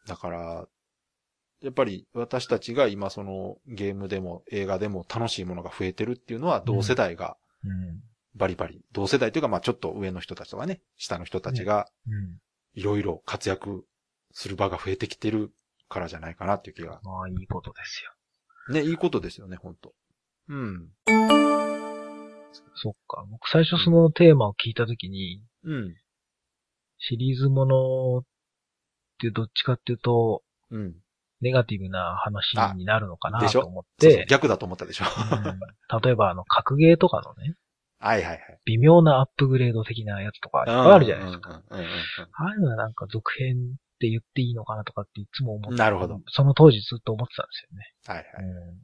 [0.07, 0.67] だから、
[1.61, 8.01] やっぱり私たちが今そのゲームでも映画でも楽しいものが増えてるっていうのは同世代がうん。
[8.35, 12.39] バリバリ、同世代というかまあちょっと上の人たちとかね、下の人たちがうん。
[12.73, 13.85] いろいろ活躍
[14.33, 15.53] する場が増えてきてる
[15.87, 16.99] からじゃないかなっていう気が。
[17.03, 18.11] まあ、いいことですよ。
[18.73, 19.93] ね、いいことですよね、本当
[20.49, 20.89] うん。
[22.75, 23.25] そっか。
[23.31, 25.95] 僕最初そのテーマを聞いたときに、うん。
[26.97, 28.23] シリーズものっ
[29.19, 30.95] てどっちかっていうと、うん。
[31.45, 35.05] ネガティブな話になるのかなと思っそうそうて、逆だと思ったでしょ。
[35.05, 35.59] うん
[36.03, 37.55] 例えばあの、格ゲーとかのね、
[37.99, 38.39] はいはいはい。
[38.65, 41.61] 微妙なアップグレード的なやつとかいっぱいあるじゃないですか。
[41.69, 41.91] うんうんうんうん
[42.33, 46.19] ああいうのはなんか続編って言っていいのかなとかっていつも思ってなるほど。
[46.27, 47.93] その当時ずっと思ってたんですよね。
[48.05, 48.45] はいはい。
[48.45, 48.79] うん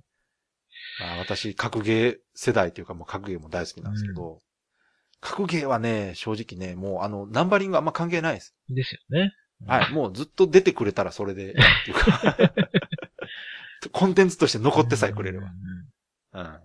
[1.00, 4.40] まあ私、格ゲー世代というかもう格ゲーも大好きなんですけど、
[5.20, 8.56] 格ゲーはね、正直ね、もうあの、ナンバリングあんま関係ないです。
[8.70, 9.32] ですよね。
[9.68, 9.92] はい。
[9.94, 12.38] もうずっと出てくれたらそれでっていうか、
[13.92, 15.48] コンテンツとして残ってさえくれれば
[16.34, 16.40] うん。
[16.40, 16.62] うんうん。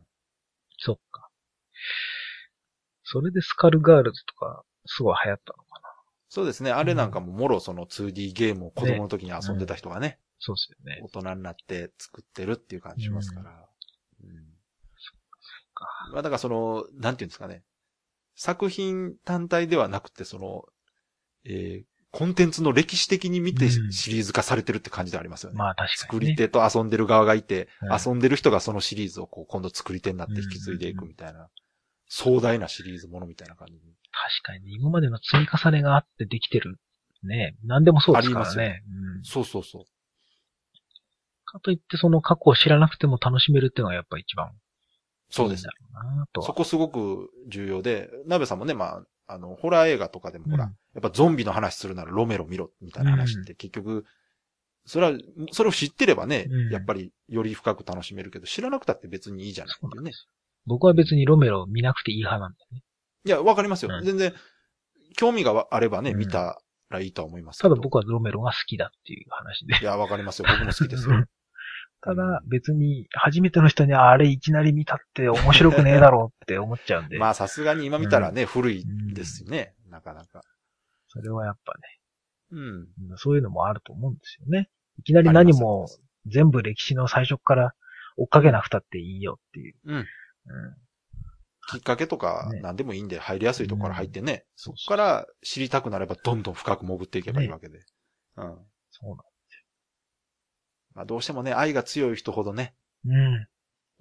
[0.79, 1.29] そっか。
[3.05, 5.89] それでスカルガールズとか、すごい流行ったのかな。
[6.29, 6.73] そうですね。
[6.73, 11.01] あれなんかももろその 2D ゲームを子供の時に遊んでた人がね、そうですよね。
[11.03, 13.51] 大人になって作ってるっていう感じしますから。
[13.51, 13.67] うん
[15.77, 17.63] かまあだからその、なんていうんですかね。
[18.35, 20.65] 作品単体ではなくて、その、
[21.45, 25.59] えーコンテンツの歴史的に見てうんシリーズ化されてるって感じでありますよね。
[25.59, 26.31] まあ確か作に、ね。
[26.31, 31.49] り手と遊んでる側がいて、うん遊んでる人がそのシリーズをこう今度作り手になって引き継いでいくみたいな、
[32.09, 33.81] 壮大なシリーズものみたいな感じに。
[33.81, 36.79] 確かにね、今までの積み重ねがあってできてる。
[37.23, 37.55] ね。
[37.65, 38.83] 何でもそうですからありますよね。
[39.19, 39.23] うん。
[39.23, 39.85] そうそうそう。
[41.45, 44.53] かといってその過去を知らなくても楽しめるっていうのがやっぱ一番
[45.29, 45.71] そうですいいんだ。
[46.03, 46.47] ろうなとは。
[46.47, 54.07] そこすごく重要で、鍋さんもね、まあ、あの、ホラー映画とかでもほら、うんやっぱゾンビの話するならロメロ見ろ、みたいな話って結局、
[54.87, 55.19] それは、
[55.53, 60.13] それを知ってればね、うんやっぱりより深く楽しめるけど、知らなくたって別にいいじゃないっていうね。
[60.65, 62.83] 僕は別にロメロ見なくていい派なんだよね。
[63.27, 63.91] いや、わかりますよ。
[63.93, 64.33] うん全然、
[65.19, 67.75] 興味があればね、うん見たらいいとは思いますけど。
[67.75, 69.77] ただ僕はロメロが好きだっていう話で。
[69.81, 70.47] いや、わかりますよ。
[70.49, 71.27] 僕も好きですよ。
[72.07, 77.19] ただ別に初めての人にあれいきなり見たって面白くねえだろうって思っちゃうんで。
[77.19, 79.75] まあ、さすがに今見たらね、古いですよね。
[79.91, 80.41] なかなか。
[81.09, 81.73] それはやっぱ
[82.53, 82.83] うん。
[82.83, 84.71] ね、そういうのもあると思うんですよね。
[85.01, 85.89] いきなり何も
[86.27, 87.75] 全部歴史の最初から
[88.17, 89.75] 追っかけなくたっていいよっていう。
[89.87, 89.97] うん。
[89.97, 90.05] うん。
[91.69, 97.81] きっかけとかね何でもいいんで入りやすいところから入ってね、そこから知りたくなればどんどん深く潜っていけばいいわけで。
[98.37, 98.59] うん。
[98.93, 99.17] そう
[100.97, 102.75] まあどうしてもね、愛が強い人ほどね。
[103.07, 103.47] うん。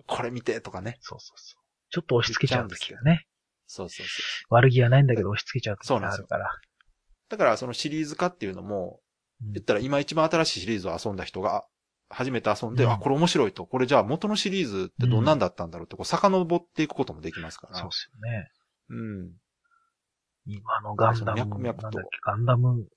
[0.08, 0.98] これ見てとかね。
[1.02, 1.64] そうそうそう。
[1.92, 3.28] ちょっと押し付けちゃうんですけどね。
[3.68, 4.54] そうそうそう。
[4.54, 6.60] 悪気はないんだけど押し付けちゃう時そうなんですよがあるから。
[7.30, 9.00] だからそのシリーズ化っていうのも、
[9.42, 11.66] うん言ったら今一番新しいシリーズを遊んだ人が、
[12.10, 13.66] 初めて遊んで、うんあ、これ面白いと。
[13.66, 17.76] これじゃあ元のシリーズってどんなんだったんだろうって、こう遡っていくこともできますから。
[17.76, 18.50] そうですよね。
[18.90, 18.94] う
[19.26, 19.32] ん。
[20.46, 22.88] 今のガンダム、脈々となんだっけ、ガンダム、ん？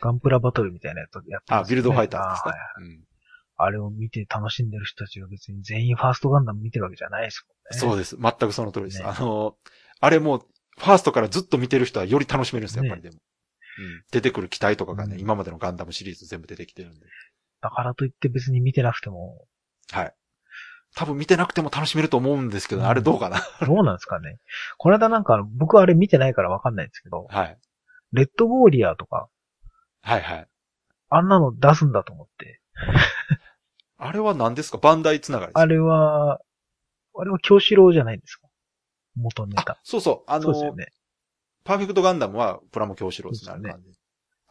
[0.00, 3.04] ガンプラバトルみたいなやつやってあ、ますよねビルドファイターですかあ,、はいうん。
[3.56, 7.80] あれを見て楽しんでる人たちが別に全員ファーストガンダム見てるわけじゃないですもんね。
[7.80, 8.16] そうです。
[8.16, 8.98] 全くその通りです。
[9.02, 9.56] ねあの、
[10.00, 10.46] あれもう、
[10.78, 13.16] ファーストからずっと見てる人はより楽しめるんですよ、やっぱりでも。
[13.16, 14.02] うん。
[14.12, 17.06] 出てくる機体とかがね、うん今までのガンダムシリーズ全部出てきてるんで。
[17.60, 19.44] だからといって別に見てなくても、
[19.90, 20.14] はい。
[20.94, 23.40] 多分見てなくても楽しめると思うんですけど、うんあれどうかな。
[23.66, 24.38] どうなんですかね。
[24.78, 27.58] この間なんか、僕はあれ見てないからわかんないんですけど、はい。
[28.12, 29.28] レッドウォーリアーとか、
[30.02, 30.48] はいはい。
[31.10, 32.60] あんなの出すんだと思って。
[33.96, 34.78] あれは何ですか？
[34.82, 36.40] バンダイつながりあれは、
[37.14, 38.48] あれは京志郎じゃないんですか？
[39.16, 40.30] 元ネあタ。、そうそう。
[40.30, 40.92] あの、ね。
[41.64, 43.90] パーフェクトガンダムはプラモ教師ローですね、あれ感じ。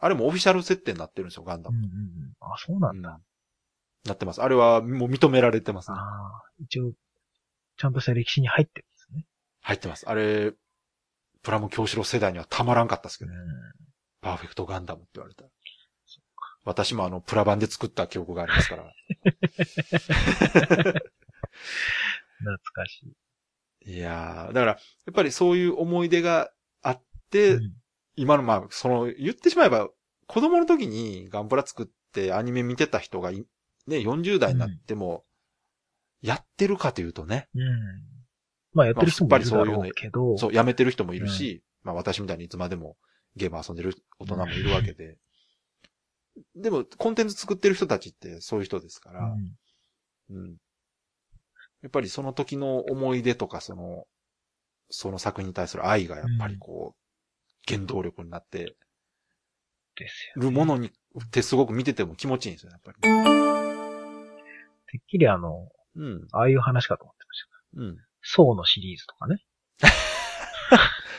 [0.00, 1.78] あれもオフィシャル設定になってるんですよ、ガンダム。
[1.78, 2.32] うんうんうん。
[2.40, 3.10] あ、そうなんだ。
[3.10, 3.22] うん
[4.04, 4.40] なってます。
[4.40, 5.96] あれはもう認められてますね。
[5.98, 6.92] ああ、一応、
[7.76, 9.26] ちゃんとした歴史に入ってるんですね。
[9.60, 10.08] 入ってます。
[10.08, 10.52] あれ、
[11.42, 13.36] プラモ教師ロー世代にはたまらんかったですけどね。
[13.36, 13.87] うん。
[14.20, 15.50] パーフェクトガンダムって言われたら。
[16.64, 18.92] 私もあの、プラ版で作った記憶がありますから。
[22.38, 23.02] 懐かし
[23.86, 23.92] い。
[23.94, 24.78] いやー、だから、や
[25.10, 26.50] っぱりそういう思い出が
[26.82, 27.72] あって、うん
[28.20, 29.88] 今のまあ、その、言ってしまえば、
[30.26, 33.46] 子供の時にガンプラ作ってアニメ見てた人がい、
[33.86, 35.22] ね、40代になっても、
[36.20, 37.62] やってるかというとね、うん。
[38.72, 42.96] まあ、やってる人もいるだろうけど、そう、やめてる人もいるし、まあ私みたいにいつまでも
[43.38, 45.16] ゲーム遊んでる大人もいるわけで。
[46.54, 49.56] でも、コンテンツ作ってる人たちってそういう人ですから、うん
[50.30, 50.56] うん。
[51.82, 54.04] やっぱりその時の思い出とか、その、
[54.90, 56.98] その作品に対する愛がやっぱりこう、
[57.66, 58.76] 原動力になって
[59.96, 62.98] ですよ、るものに、ってすごく見てても気持ちいいんですよ、やっぱり。
[63.00, 66.28] てっきりあの、うん。
[66.32, 67.82] ああいう話かと思ってました。
[67.82, 67.98] うん。
[68.22, 69.42] ソーのシリーズとかね。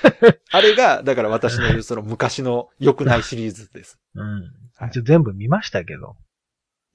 [0.51, 3.99] あれが、だから私の言うその昔の良くないシリーズです。
[4.15, 4.41] うん。
[4.75, 6.15] はい一応全部見ましたけど、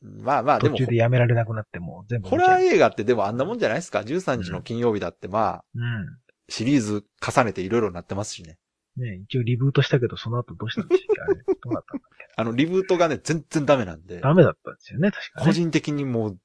[0.00, 6.18] まあまあ、でも、途中でやめられなくなってもう全部ホラー映画ってでもあんなもんじゃないですか ?13 日の金曜日だってまあ、うん。
[6.48, 8.58] シリーズ重ねていろいろなってますしね。
[8.96, 11.32] ね一応リブートしたけど、その後どうしたんでしたっけ？
[11.32, 12.24] あれ、 どうなったんだっけ？
[12.36, 15.46] あの、リブートがね、全然ダメなんで、ダメだったんですよね、確かね。
[15.46, 16.38] 個人的にもう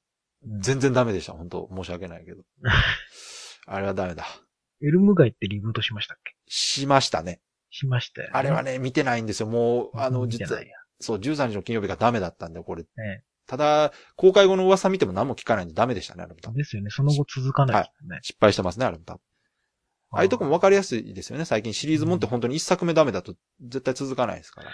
[0.46, 1.32] うん全然ダメでした。
[1.32, 2.42] 本当申し訳ないけど。
[3.66, 4.24] あれはダメだ。
[4.82, 6.34] エルムガイってリブートしましたっけ？
[6.46, 7.40] しましたね。
[7.70, 8.32] しましたよ、ね。
[8.34, 9.46] あれはね、見てないんですよ。
[9.46, 10.60] もう、あの、実は
[11.00, 12.82] そう、13日の金曜日がダメだったんで、これ。
[12.82, 16.90] ねただ、公開後の噂見ても何も聞かないんでダメでしたね、あれも多分ですよね。
[16.90, 18.18] その後続かないですよね。
[18.22, 19.20] 失敗してますね、あれも多分。
[20.12, 21.44] ああいうとこも分かりやすいですよね。
[21.44, 24.70] 最近シリーズもんって本当に一作目ダメだと絶対続かないですから。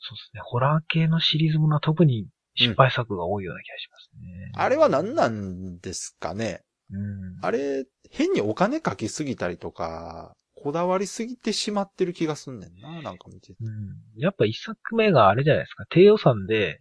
[0.00, 0.40] そうですね。
[0.44, 4.52] ホラー系のシリーズものは特に失敗作が多いような気がしますね。
[4.54, 7.38] あれは何なんですかねうん。
[7.42, 13.56] あれ、変にお金かけすぎたりとか、こだわりすぎてしまってる気がすんねんな、なんか見てて。
[13.60, 14.20] うん。
[14.20, 15.84] やっぱ一作目があれじゃないですか。
[15.90, 16.80] 低予算で、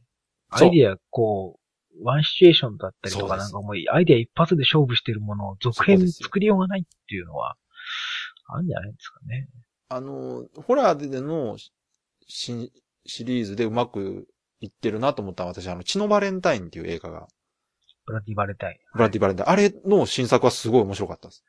[0.50, 7.56] アイディア、こう、ワンシチュエーションだったりとかなんかもう、アイディア一発で勝負してるものを続編作りようがないっていうのは、
[8.48, 9.48] あるんじゃないですかね。
[9.89, 11.58] あの、ホラーでの
[12.28, 12.72] シ
[13.06, 14.28] シリーズでうまく
[14.60, 17.28] いってるなと思ったのは私、あの、血のバレンタインっていう映画が、
[18.06, 18.78] ブラディバレタイン。
[18.94, 19.50] ブラッディバレンタイン。
[19.50, 21.44] あれの新作はすごい面白かったです。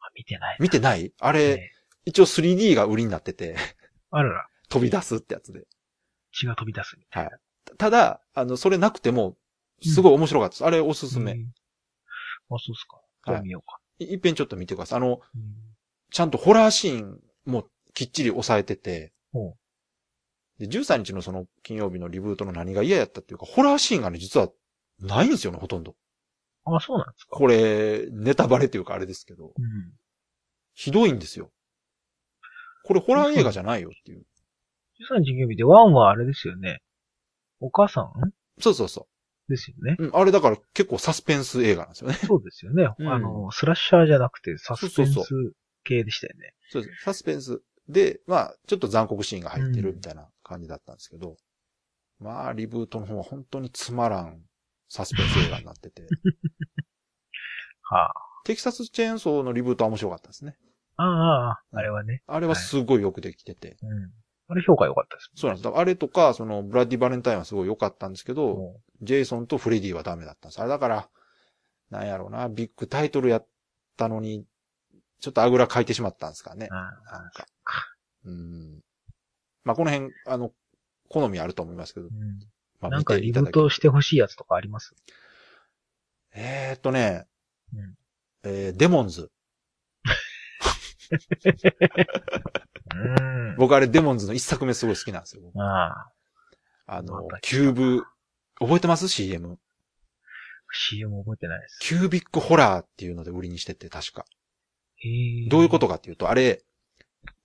[0.00, 0.56] あ見てない。
[0.60, 1.12] 見てない？
[1.20, 1.72] あれ、ね
[2.04, 3.56] 一応 3D が売りになってて、
[4.10, 5.66] あらら、飛び出すってやつで。
[6.32, 7.30] 血が飛び出すみたいな。
[7.76, 9.36] ただ、あの、それなくても、
[9.82, 10.64] すごい面白かったです。
[10.64, 11.32] あれおすすめ。
[11.32, 11.52] うん
[12.50, 13.32] あ、そうっすか。
[13.32, 13.78] はい見ようか。
[13.98, 14.98] いいっぺんちょっと見てください。
[14.98, 15.68] あの、うん
[16.10, 19.12] ちゃんとホラーシーンもきっちり抑えてて、
[20.58, 24.48] で、13日のその金曜日のリブートの何が嫌やったっていうか、ホラーシーンがね、実は
[25.00, 25.94] ないんですよね、ほとんど。
[26.76, 27.30] あ、そうなんですか。
[27.30, 29.92] これ、ネタバレっていうかあれですけど、うん。
[30.74, 31.50] ひどいんですよ。
[32.84, 34.24] これホラー映画じゃないよっていう。
[35.12, 36.80] 13日金曜日でワンはあれですよね。
[37.60, 38.12] お母さん？
[38.60, 39.06] そうそうそ
[39.48, 39.96] ですよね。
[39.98, 40.04] う。
[40.04, 42.14] うん、あれだから結構サスペンス映画なんですよね。
[42.14, 42.88] そうですよね。
[42.98, 45.20] うんあの、スラッシャーじゃなくてサスペンス
[45.84, 46.54] 系でしたよね。
[46.70, 47.04] そうです。
[47.04, 51.36] サスペンスで、まあ、ちょっと残酷シーンが入ってるみたいな感じだったんですけど、
[52.20, 54.42] まあ、リブートの方は本当につまらん
[54.88, 56.06] サスペンス映画になってて。
[57.82, 58.12] は
[58.44, 60.56] テキサスチェーンソーのリブートは面白かったですね。
[60.96, 61.04] あ。
[61.04, 62.22] ああ、あれはね。
[62.26, 63.76] あれはすごいよくできてて。
[63.82, 64.12] うん。
[64.50, 65.30] あれ評価良かったです。
[65.34, 65.68] そうなんです。
[65.68, 70.60] あれとか、その、ブラッディ・バレンタインはすごい良かったんですけど、もジェイソンとフレディはダメだったんです。
[70.60, 71.08] あれだから、
[71.90, 73.46] なんやろうな、ビッグタイトルやっ
[73.96, 74.46] たのに、
[75.20, 77.46] ちょっとあぐらかいてしまったんですかねなんか。
[78.24, 78.80] うん。
[79.64, 80.52] まあ、この辺、あの、
[81.08, 82.08] 好みあると思いますけどう。
[82.08, 82.12] ん。
[82.80, 84.94] まあ、なんかリブートしてほしいやつとかあります？
[86.34, 87.26] えーっとね、
[87.74, 87.94] うん
[88.44, 89.30] えーデモンズ。
[92.94, 93.56] うん。
[93.56, 95.42] 僕あれデモンズの一作目すごい好きなんですよ。
[95.42, 96.12] 僕ああ。
[96.86, 98.04] あのキューブ、
[98.58, 99.58] 覚えてます ?CM。
[100.70, 101.78] CM 覚えてないです。
[101.80, 104.24] キュービックホラーっていうので売りにしてて、確か。
[105.50, 106.62] どういうことかっていうと、あれ、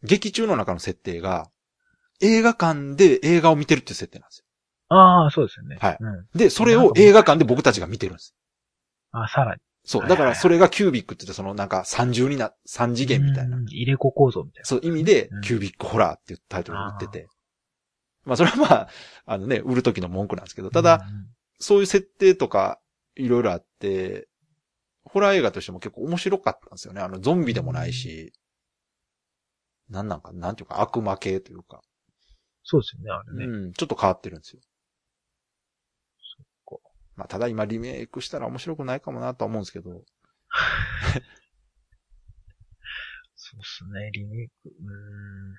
[0.02, 1.50] 劇中の中の設定が、
[2.22, 4.43] 映画館で映画を見てるっていう設定なんですよ。
[4.94, 5.78] ああ、そうですよね。
[5.80, 6.28] はいうん。
[6.38, 8.36] で、それを映画館で僕たちが見てるんです。
[9.12, 9.62] あ、さらに。
[9.86, 10.02] そう。
[10.02, 13.62] はいだからそれがキュービックって言って、そのなんか三重にな、三次元みたいなう。
[13.62, 14.66] ん入れ子構造みたいな。
[14.66, 17.28] そういう意味でうん、キュービックホラーっていうタイトルを売ってて。
[18.26, 18.90] まあそれはまあ、
[19.26, 21.28] あのね、売る時の文句なんですけど、ただ、うん、
[21.60, 22.80] そういう設定とか、
[23.16, 24.28] いろいろあって、
[25.04, 27.02] ホラー映画としても結構面白かったんですよね。
[27.02, 28.34] あの、ゾンビでもないし、
[29.90, 31.82] なんなんか、なんていうか、悪魔系というか、
[32.64, 33.54] そうですよね、あれね。
[33.54, 34.62] うん、ちょっと変わってるんですよ。
[37.16, 39.90] まあ、ただ今リメイクしたら面白くないかもなとは思うんですけど、
[43.36, 44.54] そうっすね、リメイク。
[44.66, 45.54] うーん。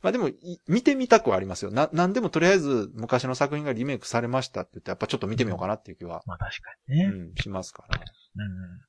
[0.00, 1.70] まあでも、い見てみたくはありますよ。
[1.70, 7.04] な、なんでもとりあえず昔の作品がリメイクされましたって言って、やっぱちょっと見てみようかなっていう気は、まあ確かにね。
[7.04, 7.98] うん、しますから。
[7.98, 8.80] うん。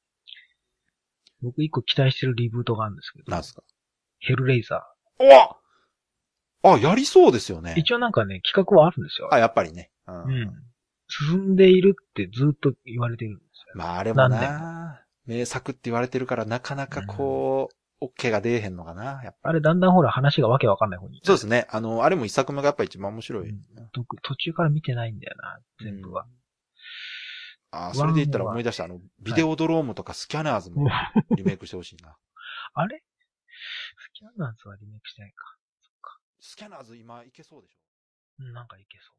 [1.41, 3.31] 僕一個期待してるリブートがあるんですけど。
[3.31, 3.63] なんですか？
[4.19, 4.85] ヘルレイザ
[6.61, 7.79] おあ、やりそうですよねー。。
[7.79, 9.33] 一応なんかね、企画はあるんですよ。
[9.33, 9.91] あ、やっぱりね。
[10.07, 10.11] う。
[10.11, 10.63] うんん。
[11.09, 13.73] 進んでいるってずっと言われてるんですよ。
[13.75, 17.69] まああれも何な、名作って言われてるからなかなかこ
[18.01, 19.21] う、OK が出えへんのかな。
[19.23, 21.19] やっぱあれだんだんほら話がわけわかんない方に。
[21.23, 21.67] そうですね。
[21.69, 23.49] あの、あれも一作目がやっぱ一番面白い。
[23.49, 26.25] うん途途中から見てないんだよな、全部は。
[27.71, 30.87] ああ、それで言ったら思い出した、あの、ビデオドロームとかスキャナーズも
[31.35, 32.15] リメイクしてほしいな。
[32.73, 33.03] あれ？
[33.97, 35.57] スキャンナーズはリメイクしてないか。
[36.39, 38.43] スキャナーズ今いけそうでしょ？
[38.45, 39.18] うんなんかいけそう。